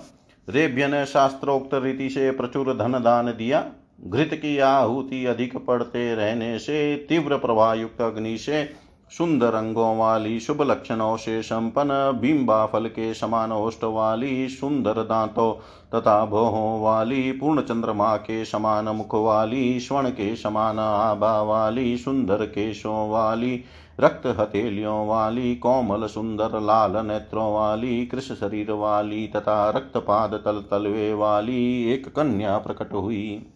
रेभ्य 0.49 0.86
ने 0.86 1.07
शास्त्रोक्त 1.07 1.70
रीति 1.74 2.11
से 2.11 2.30
प्रचुर 2.30 2.74
धन 2.74 2.93
दान 2.93 3.26
दिया। 3.26 3.64
घृत 4.07 4.30
की 4.32 4.59
आहुति 4.59 5.24
अधिक 5.26 5.57
पड़ते 5.66 6.14
रहने 6.14 6.59
से 6.59 6.96
तीव्र 7.09 7.36
प्रवाह 7.36 7.74
युक्त 7.74 8.01
अग्नि 8.01 8.38
से 8.38 8.88
सुंदर 9.11 9.55
अंगों 9.55 9.99
वाली 9.99 10.40
शुभ 10.40 10.62
लक्षणों 10.62 11.16
से 11.16 11.42
संपन्न 11.42 12.18
बिंबा 12.20 12.66
फल 12.66 12.86
के 12.86 13.14
समान 13.14 13.53
ओष्ट 13.53 13.84
वाली 13.84 14.49
सुंदर 14.49 14.92
दांतों 14.92 15.53
तथा 15.94 16.26
भोहों 16.26 16.82
वाली 16.82 17.32
पूर्ण 17.32 17.61
चंद्रमा 17.61 18.16
के 18.16 18.44
समान 18.44 18.84
मुख 18.84 19.14
वाली, 19.14 19.80
स्वर्ण 19.80 20.11
के 20.11 20.36
समान 20.36 20.78
आभा 20.78 21.42
वाली, 21.42 21.96
सुंदर 21.96 22.46
केशों 22.46 23.11
वाली, 23.11 23.64
रक्त 24.01 24.26
हथेलियों 24.26 25.09
वाली, 25.09 25.57
कोमल 25.57 26.07
सुंदर 26.07 26.61
लाल 26.61 27.07
नेत्रों 27.07 27.55
वाली 27.55 28.07
कृष 28.07 28.32
शरीर 28.32 28.70
वाली 28.70 29.26
तथा 29.26 29.70
रक्तपाद 29.70 30.42
तल 30.44 30.64
तलवे 30.70 31.14
वाली 31.14 31.92
एक 31.92 32.09
कन्या 32.09 32.59
प्रकट 32.59 32.92
हुई। 32.92 33.53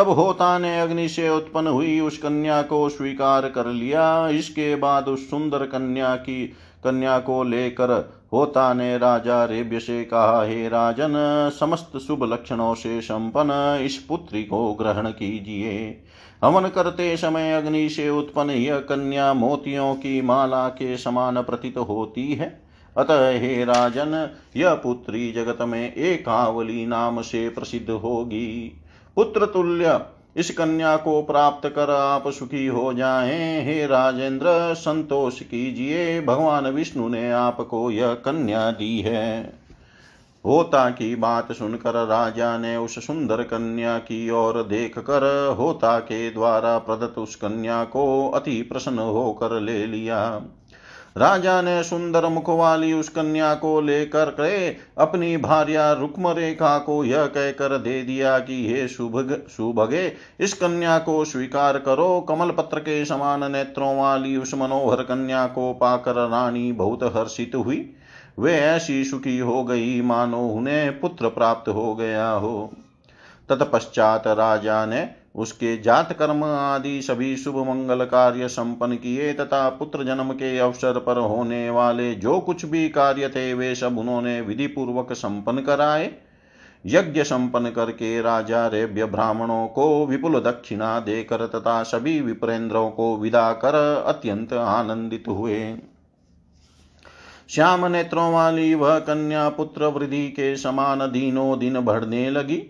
तब 0.00 0.08
होता 0.08 0.58
ने 0.58 0.80
अग्नि 0.80 1.08
से 1.08 1.28
उत्पन्न 1.28 1.66
हुई 1.66 2.00
उस 2.00 2.18
कन्या 2.18 2.62
को 2.62 2.88
स्वीकार 2.88 3.48
कर 3.48 3.66
लिया। 3.66 4.28
इसके 4.28 4.76
बाद 4.76 5.08
उस 5.08 5.30
सुंदर 5.30 5.58
कन्या 5.58 6.16
की, 6.16 6.46
कन्या 6.84 7.18
को 7.18 7.44
लेकर 7.44 8.12
होता 8.32 8.74
ने 8.74 8.98
राजा 8.98 9.44
रेब्य 9.44 9.80
से 9.80 10.04
कहा, 10.04 10.44
हे 10.44 10.68
राजन, 10.68 11.12
समस्त 11.60 11.98
शुभ 11.98 12.24
लक्षणों 12.24 12.74
से 12.74 13.00
संपन्न 13.00 13.82
इस 13.84 13.96
पुत्री 13.96 14.44
को 14.44 14.74
ग्रहण 14.74 15.08
कीजिए। 15.10 16.02
हवन 16.44 16.68
करते 16.68 17.16
समय 17.16 17.52
अग्नि 17.52 17.88
से 17.88 18.10
उत्पन्न 18.10 18.50
यह 18.50 18.78
कन्या 18.78 19.34
मोतियों 19.34 19.94
की 19.94 20.22
माला 20.22 20.68
के 20.68 20.96
समान 20.96 21.42
प्रतीत 21.42 21.78
होती 21.78 22.34
है। 22.34 22.62
अतः 22.96 23.30
हे 23.30 23.64
राजन, 23.64 24.30
यह 24.56 24.74
पुत्री 24.74 25.32
जगत 25.32 25.58
में 25.62 25.94
एकावली 25.94 26.86
नाम 26.86 27.20
से 27.20 27.48
प्रसिद्ध 27.48 27.90
होगी। 27.90 28.79
पुत्र 29.16 29.46
तुल्य, 29.46 30.00
इस 30.36 30.50
कन्या 30.50 30.96
को 30.96 31.22
प्राप्त 31.22 31.68
कर 31.68 31.90
आप 31.90 32.28
सुखी 32.28 32.66
हो 32.66 32.92
जाएँ। 32.94 33.64
हे 33.64 33.86
राजेंद्र, 33.86 34.74
संतोष 34.74 35.40
कीजिए, 35.40 36.20
भगवान 36.20 36.66
विष्णु 36.66 37.08
ने 37.08 37.30
आपको 37.32 37.90
यह 37.90 38.14
कन्या 38.14 38.70
दी 38.70 39.00
है। 39.00 39.60
होता 40.46 40.90
की 40.90 41.16
बात 41.16 41.52
सुनकर 41.52 42.06
राजा 42.06 42.58
ने 42.58 42.76
उस 42.76 43.06
सुंदर 43.06 43.42
कन्या 43.42 43.98
की 43.98 44.30
ओर 44.30 44.62
देख 44.62 44.98
कर 44.98 45.54
होता 45.58 45.98
के 45.98 46.30
द्वारा 46.30 46.78
प्रदत्त 46.78 47.18
उस 47.18 47.36
कन्या 47.36 47.84
को 47.84 48.30
अति 48.30 48.62
प्रसन्न 48.62 48.98
होकर 48.98 49.60
ले 49.60 49.86
लिया। 49.86 50.42
राजा 51.16 51.62
ने 51.62 51.82
सुंदर 51.82 52.26
मुख 52.26 52.48
वाली 52.48 52.92
उस 52.92 53.08
कन्या 53.08 53.54
को 53.54 53.80
लेकर 53.80 54.30
के 54.30 54.68
अपनी 54.98 55.36
भार्या 55.36 55.92
रुक्म 55.92 56.28
रेखा 56.28 56.78
को 56.78 57.04
यह 57.04 57.26
कहकर 57.26 57.78
दे 57.78 58.02
दिया 58.02 58.38
कि 58.38 58.68
हे 58.68 58.88
शुभ 58.88 59.44
सुभगे, 59.48 60.12
इस 60.40 60.52
कन्या 60.54 60.98
को 60.98 61.24
स्वीकार 61.24 61.78
करो। 61.78 62.20
कमल 62.20 62.50
पत्र 62.50 62.78
के 62.78 63.04
समान 63.04 63.52
नेत्रों 63.52 63.98
वाली 63.98 64.36
उस 64.36 64.54
मनोहर 64.54 65.02
कन्या 65.02 65.46
को 65.46 65.72
पाकर 65.72 66.28
रानी 66.28 66.72
बहुत 66.72 67.02
हर्षित 67.02 67.52
हुई। 67.54 67.94
वे 68.38 68.54
ऐसी 68.54 69.04
सुखी 69.04 69.38
हो 69.38 69.64
गई, 69.64 70.00
मानो 70.00 70.48
उन्हें 70.48 71.00
पुत्र 71.00 71.28
प्राप्त 71.28 71.68
हो 71.68 71.94
गया 71.94 72.30
हो। 72.30 72.72
तत्पश्चात 73.48 74.26
राजा 74.26 74.86
ने 74.86 75.19
उसके 75.34 75.76
जात 75.76 76.12
कर्म 76.12 76.44
आदि 76.44 77.02
सभी 77.02 77.36
शुभ 77.36 77.56
मंगल 77.68 78.04
कार्य 78.04 78.48
संपन्न 78.48 78.96
किए 78.96 79.32
तथा 79.32 79.68
पुत्र 79.68 80.04
जन्म 80.04 80.32
के 80.32 80.58
अवसर 80.58 80.98
पर 80.98 81.18
होने 81.18 81.70
वाले 81.70 82.14
जो 82.14 82.40
कुछ 82.40 82.64
भी 82.64 82.88
कार्य 82.88 83.28
थे, 83.28 83.54
वे 83.54 83.74
सब 83.74 83.98
उन्होंने 83.98 84.40
विधि 84.40 84.66
पूर्वक 84.66 85.12
संपन्न 85.12 85.62
कराए। 85.62 86.10
यज्ञ 86.86 87.22
संपन्न 87.22 87.70
करके 87.70 88.20
राजा 88.20 88.66
रेभ्य 88.66 89.04
ब्राह्मणों 89.04 89.66
को 89.66 90.06
विपुल 90.06 90.40
दक्षिणा 90.40 91.00
देकर 91.00 91.46
तथा 91.46 91.82
सभी 91.82 92.20
विप्रेंद्रों 92.20 92.90
को 92.90 93.16
विदा 93.16 93.52
कर 93.52 94.04
अत्यंत 94.06 94.52
आनंदित 94.52 95.24
हुए। 95.28 95.76
श्याम 97.48 97.86
नेत्रों 97.86 98.32
वाली 98.32 98.74
वह 98.74 98.98
कन्या 98.98 99.48
पुत्र 99.48 99.86
वृद्धि 99.86 100.28
के 100.28 100.56
समान 100.56 100.98
दिनों 100.98 101.58
दिन 101.58 101.80
बढ़ने 101.80 102.30
लगी। 102.30 102.62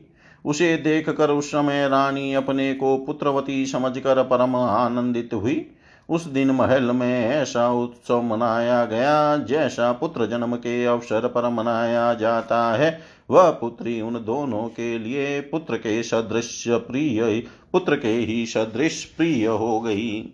उसे 0.44 0.76
देख 0.76 1.10
कर 1.10 1.30
उस 1.30 1.48
समय 1.48 1.88
रानी 1.88 2.34
अपने 2.34 2.74
को 2.74 2.96
पुत्रवती 2.96 3.66
समझकर 3.66 4.22
परम 4.22 4.56
आनंदित 4.56 5.30
हुई। 5.34 5.66
उस 6.08 6.26
दिन 6.26 6.50
महल 6.50 6.82
में 6.82 7.28
ऐसा 7.28 7.72
उत्सव 7.72 8.22
मनाया 8.22 8.84
गया, 8.84 9.36
जैसा 9.36 9.92
पुत्र 9.92 10.26
जन्म 10.26 10.56
के 10.56 10.84
अवसर 10.84 11.28
पर 11.28 11.48
मनाया 11.48 12.14
जाता 12.14 12.74
है। 12.74 13.00
वह 13.30 13.50
पुत्री 13.50 14.00
उन 14.00 14.14
दोनों 14.14 14.68
के 14.68 14.98
लिए 14.98 15.40
पुत्र 15.40 15.76
के 15.76 16.02
सदृश 16.02 16.64
प्रिय, 16.68 17.46
पुत्र 17.72 17.96
के 17.96 18.12
ही 18.12 18.46
सदृश 18.46 19.04
प्रिय 19.04 19.46
हो 19.46 19.80
गई। 19.80 20.32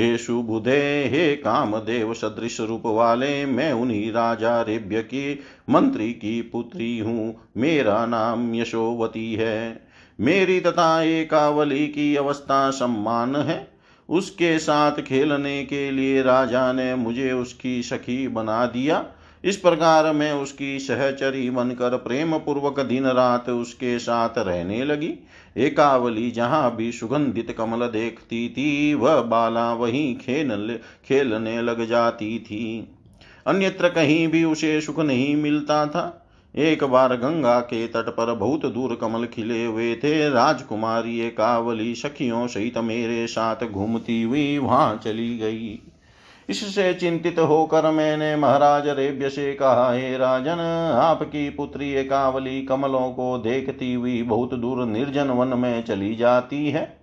हे 0.00 0.18
शुभुदे, 0.18 1.08
हे 1.08 1.36
कामदेव 1.36 2.14
सदृश 2.14 2.60
रूप 2.60 2.82
वाले, 2.86 3.46
मैं 3.46 3.72
उन्हीं 3.72 4.12
राजा 4.12 4.62
रेभ्य 4.62 5.02
की 5.02 5.38
मंत्री 5.70 6.12
की 6.12 6.42
पुत्री 6.42 6.98
हूँ। 6.98 7.40
मेरा 7.56 8.06
नाम 8.06 8.54
यशोवती 8.54 9.34
है। 9.34 9.86
मेरी 10.20 10.60
तथा 10.60 11.02
एकावली 11.02 11.86
की 11.86 12.16
अवस्था 12.16 12.70
सम्मान 12.70 13.36
है। 13.36 13.68
उसके 14.08 14.58
साथ 14.58 14.92
खेलने 14.92 15.64
के 15.64 15.90
लिए 15.90 16.22
राजा 16.22 16.72
ने 16.72 16.94
मुझे 16.94 17.32
उसकी 17.32 17.82
सखी 17.82 18.28
बना 18.28 18.66
दिया। 18.66 19.06
इस 19.44 19.56
प्रकार 19.56 20.12
मैं 20.12 20.32
उसकी 20.32 20.78
सहचरी 20.78 21.50
बनकर 21.50 21.96
प्रेम 21.96 22.38
पूर्वक 22.38 22.80
दिन 22.80 23.06
रात 23.06 23.48
उसके 23.50 23.98
साथ 23.98 24.38
रहने 24.38 24.84
लगी। 24.84 25.14
एकावली 25.56 26.30
जहाँ 26.30 26.76
भी 26.76 26.92
सुगंधित 26.92 27.54
कमल 27.58 27.86
देखती 27.86 28.48
थी, 28.48 28.94
वह 28.94 29.20
बाला 29.20 29.72
वहीं 29.72 30.16
खेल 30.16 30.78
खेलने 31.04 31.62
लग 31.62 31.86
जाती 31.86 32.38
थी। 32.38 32.88
अन्यत्र 33.46 33.88
कहीं 33.88 34.28
भी 34.28 34.44
उसे 34.44 34.80
सुख 34.80 35.00
नहीं 35.00 35.36
मिलता 35.36 35.86
था। 35.86 36.18
एक 36.56 36.84
बार 36.84 37.16
गंगा 37.16 37.60
के 37.60 37.86
तट 37.86 38.08
पर 38.08 38.34
बहुत 38.34 38.66
दूर 38.66 38.98
कमल 39.00 39.26
खिले 39.26 39.64
हुए 39.64 39.94
थे। 39.94 40.28
राजकुमारी 40.28 41.20
एकावली 41.20 41.94
सखियों 41.94 42.46
सहित 42.46 42.78
मेरे 42.78 43.26
साथ 43.26 43.64
घूमती 43.64 44.22
हुई 44.22 44.58
वहाँ 44.58 45.00
चली 45.04 45.38
गई। 45.38 45.80
इससे 46.48 46.94
चिंतित 46.94 47.38
होकर 47.38 47.90
मैंने 47.90 48.36
महाराज 48.36 48.88
रेब्य 48.88 49.28
से 49.30 49.52
कहा, 49.52 49.92
हे 49.92 50.16
राजन, 50.16 50.58
आपकी 51.02 51.50
पुत्री 51.50 51.92
एकावली 51.92 52.62
कमलों 52.62 53.10
को 53.10 53.38
देखती 53.38 53.94
हुई 53.94 54.22
बहुत 54.22 54.54
दूर 54.54 54.86
निर्जन 54.86 55.30
वन 55.30 55.58
में 55.58 55.82
चली 55.84 56.14
जाती 56.14 56.70
है। 56.70 57.02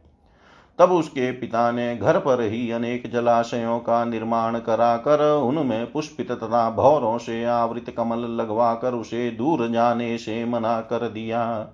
तब 0.79 0.91
उसके 0.91 1.31
पिता 1.31 1.71
ने 1.71 1.95
घर 1.97 2.17
पर 2.19 2.41
ही 2.41 2.71
अनेक 2.71 3.11
जलाशयों 3.11 3.79
का 3.79 4.05
निर्माण 4.05 4.59
कराकर 4.59 5.23
उनमें 5.41 5.91
पुष्पित 5.91 6.31
तथा 6.31 6.69
भौरों 6.69 7.17
से 7.17 7.43
आवृत 7.45 7.93
कमल 7.97 8.19
लगवाकर 8.19 8.93
उसे 8.93 9.31
दूर 9.31 9.67
जाने 9.67 10.17
से 10.17 10.45
मना 10.45 10.81
कर 10.81 11.09
दिया। 11.09 11.67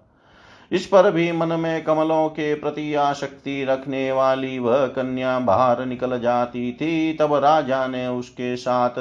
इस 0.71 0.85
पर 0.85 1.11
भी 1.11 1.31
मन 1.31 1.47
में 1.47 1.83
कमलों 1.83 2.27
के 2.29 2.53
प्रति 2.55 2.93
आसक्ति 2.95 3.63
रखने 3.63 4.11
वाली 4.11 4.59
वह 4.59 4.85
कन्या 4.87 5.37
बाहर 5.39 5.85
निकल 5.85 6.19
जाती 6.19 6.71
थी, 6.73 7.13
तब 7.13 7.33
राजा 7.33 7.85
ने 7.87 8.07
उसके 8.07 8.55
साथ 8.55 8.99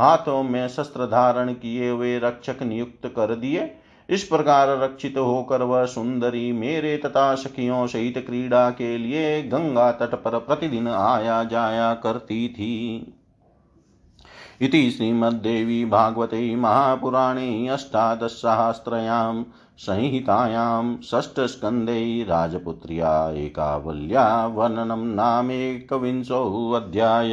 हाथों 0.00 0.42
में 0.42 0.68
शस्त्र 0.68 1.06
धारण 1.06 1.52
किए 1.52 1.90
हुए 1.90 2.18
रक्षक 2.18 2.62
नियुक्त 2.62 3.06
कर 3.06 3.34
दिए। 3.34 3.70
इस 4.08 4.22
प्रकार 4.24 4.68
रक्षित 4.78 5.16
होकर 5.18 5.62
वह 5.62 5.84
सुंदरी 5.86 6.52
मेरे 6.52 6.96
तथा 6.96 7.34
सखियों 7.34 7.86
सहित 7.86 8.18
क्रीड़ा 8.26 8.70
के 8.70 8.96
लिए 8.98 9.42
गंगा 9.42 9.90
तट 9.92 10.14
पर 10.14 10.38
प्रतिदिन 10.38 10.88
आया 10.88 11.42
जाया 11.44 11.92
करती 11.94 12.48
थी। 12.48 13.14
इति 14.60 14.90
श्रीमद्देवी 14.90 15.84
भागवते 15.84 16.54
महापुराणे 16.56 17.68
अष्टादशसहस्रयां 17.68 19.42
संहितायां 19.78 21.02
षष्ठस्कन्धे 21.02 22.22
राजपुत्र्या 22.22 23.30
एकावल्या 23.30 24.46
वर्णनं 24.46 25.14
नामेकविंशोऽध्याय 25.14 27.30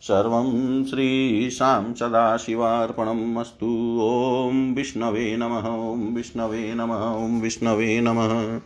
सर्वं 0.00 0.84
श्रीशां 0.84 1.94
सदाशिवार्पणम् 1.94 3.38
अस्तु। 3.38 4.00
ॐ 4.02 4.74
विष्णवे 4.74 5.36
नमः, 5.36 5.92
ॐ 5.92 6.14
विष्णवे 6.14 6.74
नमः, 6.74 6.96
ॐ 6.96 7.40
विष्णवे 7.40 8.00
नमः। 8.00 8.60